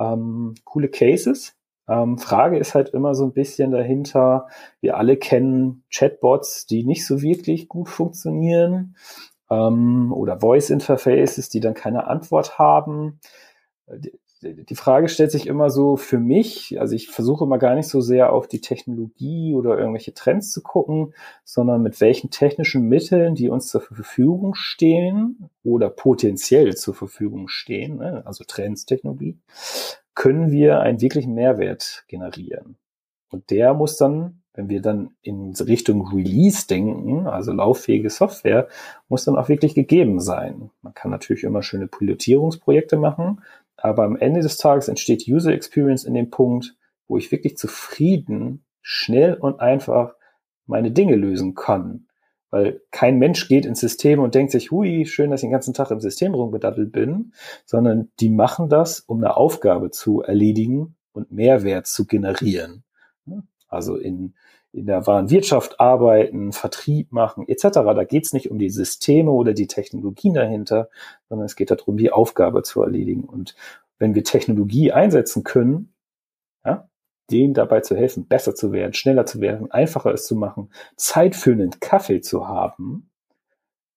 ähm, 0.00 0.54
coole 0.64 0.88
Cases. 0.88 1.54
Ähm, 1.88 2.16
Frage 2.16 2.58
ist 2.58 2.74
halt 2.74 2.88
immer 2.90 3.14
so 3.14 3.24
ein 3.24 3.32
bisschen 3.32 3.70
dahinter, 3.70 4.48
wir 4.80 4.96
alle 4.96 5.18
kennen 5.18 5.84
Chatbots, 5.90 6.66
die 6.66 6.84
nicht 6.84 7.06
so 7.06 7.20
wirklich 7.20 7.68
gut 7.68 7.88
funktionieren 7.88 8.94
ähm, 9.50 10.12
oder 10.12 10.40
Voice 10.40 10.70
Interfaces, 10.70 11.48
die 11.48 11.60
dann 11.60 11.74
keine 11.74 12.06
Antwort 12.06 12.58
haben. 12.58 13.20
Die, 13.88 14.12
die 14.42 14.76
Frage 14.76 15.08
stellt 15.08 15.32
sich 15.32 15.46
immer 15.48 15.68
so 15.68 15.96
für 15.96 16.18
mich, 16.18 16.80
also 16.80 16.94
ich 16.94 17.08
versuche 17.08 17.44
immer 17.44 17.58
gar 17.58 17.74
nicht 17.74 17.88
so 17.88 18.00
sehr 18.00 18.32
auf 18.32 18.46
die 18.46 18.60
Technologie 18.60 19.54
oder 19.54 19.76
irgendwelche 19.76 20.14
Trends 20.14 20.52
zu 20.52 20.62
gucken, 20.62 21.12
sondern 21.44 21.82
mit 21.82 22.00
welchen 22.00 22.30
technischen 22.30 22.82
Mitteln, 22.82 23.34
die 23.34 23.48
uns 23.48 23.66
zur 23.66 23.80
Verfügung 23.80 24.54
stehen 24.54 25.50
oder 25.64 25.90
potenziell 25.90 26.76
zur 26.76 26.94
Verfügung 26.94 27.48
stehen, 27.48 27.96
ne, 27.96 28.22
also 28.26 28.44
Trends, 28.46 28.86
Technologie, 28.86 29.38
können 30.14 30.52
wir 30.52 30.80
einen 30.80 31.00
wirklichen 31.00 31.34
Mehrwert 31.34 32.04
generieren. 32.06 32.76
Und 33.30 33.50
der 33.50 33.74
muss 33.74 33.96
dann 33.96 34.42
wenn 34.58 34.68
wir 34.68 34.82
dann 34.82 35.10
in 35.22 35.54
Richtung 35.54 36.08
Release 36.08 36.66
denken, 36.66 37.28
also 37.28 37.52
lauffähige 37.52 38.10
Software, 38.10 38.66
muss 39.08 39.24
dann 39.24 39.36
auch 39.36 39.48
wirklich 39.48 39.76
gegeben 39.76 40.18
sein. 40.18 40.70
Man 40.82 40.94
kann 40.94 41.12
natürlich 41.12 41.44
immer 41.44 41.62
schöne 41.62 41.86
Pilotierungsprojekte 41.86 42.96
machen, 42.96 43.40
aber 43.76 44.02
am 44.02 44.16
Ende 44.16 44.40
des 44.40 44.56
Tages 44.56 44.88
entsteht 44.88 45.28
User 45.28 45.52
Experience 45.52 46.02
in 46.02 46.14
dem 46.14 46.30
Punkt, 46.30 46.74
wo 47.06 47.16
ich 47.16 47.30
wirklich 47.30 47.56
zufrieden, 47.56 48.64
schnell 48.82 49.34
und 49.34 49.60
einfach 49.60 50.16
meine 50.66 50.90
Dinge 50.90 51.14
lösen 51.14 51.54
kann. 51.54 52.08
Weil 52.50 52.82
kein 52.90 53.20
Mensch 53.20 53.46
geht 53.46 53.64
ins 53.64 53.78
System 53.78 54.18
und 54.18 54.34
denkt 54.34 54.50
sich, 54.50 54.72
hui, 54.72 55.06
schön, 55.06 55.30
dass 55.30 55.40
ich 55.40 55.46
den 55.46 55.52
ganzen 55.52 55.72
Tag 55.72 55.92
im 55.92 56.00
System 56.00 56.34
rumgedattelt 56.34 56.90
bin, 56.90 57.32
sondern 57.64 58.10
die 58.18 58.30
machen 58.30 58.68
das, 58.68 58.98
um 58.98 59.18
eine 59.18 59.36
Aufgabe 59.36 59.92
zu 59.92 60.20
erledigen 60.20 60.96
und 61.12 61.30
Mehrwert 61.30 61.86
zu 61.86 62.06
generieren. 62.06 62.82
Also 63.68 63.96
in 63.96 64.34
in 64.72 64.86
der 64.86 65.06
wahren 65.06 65.30
Wirtschaft 65.30 65.80
arbeiten, 65.80 66.52
Vertrieb 66.52 67.12
machen 67.12 67.48
etc. 67.48 67.68
Da 67.72 68.04
geht 68.04 68.26
es 68.26 68.32
nicht 68.32 68.50
um 68.50 68.58
die 68.58 68.70
Systeme 68.70 69.30
oder 69.30 69.54
die 69.54 69.66
Technologien 69.66 70.34
dahinter, 70.34 70.88
sondern 71.28 71.46
es 71.46 71.56
geht 71.56 71.70
darum, 71.70 71.96
die 71.96 72.12
Aufgabe 72.12 72.62
zu 72.62 72.82
erledigen. 72.82 73.24
Und 73.24 73.54
wenn 73.98 74.14
wir 74.14 74.24
Technologie 74.24 74.92
einsetzen 74.92 75.42
können, 75.42 75.94
ja, 76.64 76.88
denen 77.30 77.54
dabei 77.54 77.80
zu 77.80 77.96
helfen, 77.96 78.26
besser 78.26 78.54
zu 78.54 78.72
werden, 78.72 78.92
schneller 78.92 79.26
zu 79.26 79.40
werden, 79.40 79.70
einfacher 79.70 80.12
es 80.12 80.26
zu 80.26 80.36
machen, 80.36 80.70
Zeit 80.96 81.34
für 81.34 81.52
einen 81.52 81.80
Kaffee 81.80 82.20
zu 82.20 82.46
haben 82.46 83.10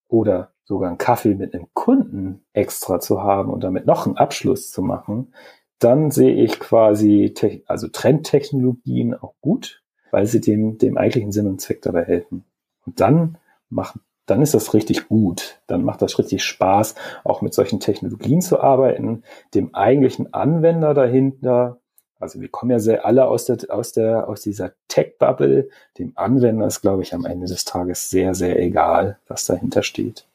oder 0.07 0.53
sogar 0.63 0.89
einen 0.89 0.97
Kaffee 0.97 1.35
mit 1.35 1.53
einem 1.53 1.67
Kunden 1.73 2.45
extra 2.53 2.99
zu 2.99 3.21
haben 3.21 3.51
und 3.51 3.63
damit 3.63 3.85
noch 3.85 4.05
einen 4.05 4.17
Abschluss 4.17 4.71
zu 4.71 4.81
machen, 4.81 5.33
dann 5.81 6.11
sehe 6.11 6.35
ich 6.35 6.59
quasi, 6.59 7.33
also 7.65 7.87
Trendtechnologien 7.87 9.15
auch 9.15 9.33
gut, 9.41 9.81
weil 10.11 10.27
sie 10.27 10.39
dem, 10.39 10.77
dem 10.77 10.97
eigentlichen 10.97 11.31
Sinn 11.31 11.47
und 11.47 11.59
Zweck 11.59 11.81
dabei 11.81 12.03
helfen. 12.03 12.45
Und 12.85 12.99
dann 12.99 13.37
machen, 13.69 14.01
dann 14.27 14.43
ist 14.43 14.53
das 14.53 14.75
richtig 14.75 15.07
gut. 15.07 15.59
Dann 15.65 15.83
macht 15.83 16.03
das 16.03 16.19
richtig 16.19 16.43
Spaß, 16.43 16.95
auch 17.23 17.41
mit 17.41 17.55
solchen 17.55 17.79
Technologien 17.79 18.41
zu 18.41 18.61
arbeiten, 18.61 19.23
dem 19.55 19.73
eigentlichen 19.73 20.33
Anwender 20.33 20.93
dahinter. 20.93 21.79
Also 22.19 22.39
wir 22.39 22.49
kommen 22.49 22.71
ja 22.71 22.79
sehr 22.79 23.03
alle 23.03 23.25
aus 23.25 23.45
der, 23.45 23.57
aus 23.69 23.91
der, 23.91 24.29
aus 24.29 24.41
dieser 24.41 24.73
Tech-Bubble. 24.87 25.69
Dem 25.97 26.11
Anwender 26.13 26.67
ist, 26.67 26.81
glaube 26.81 27.01
ich, 27.01 27.15
am 27.15 27.25
Ende 27.25 27.47
des 27.47 27.65
Tages 27.65 28.11
sehr, 28.11 28.35
sehr 28.35 28.59
egal, 28.59 29.17
was 29.27 29.45
dahinter 29.45 29.81
steht. 29.81 30.27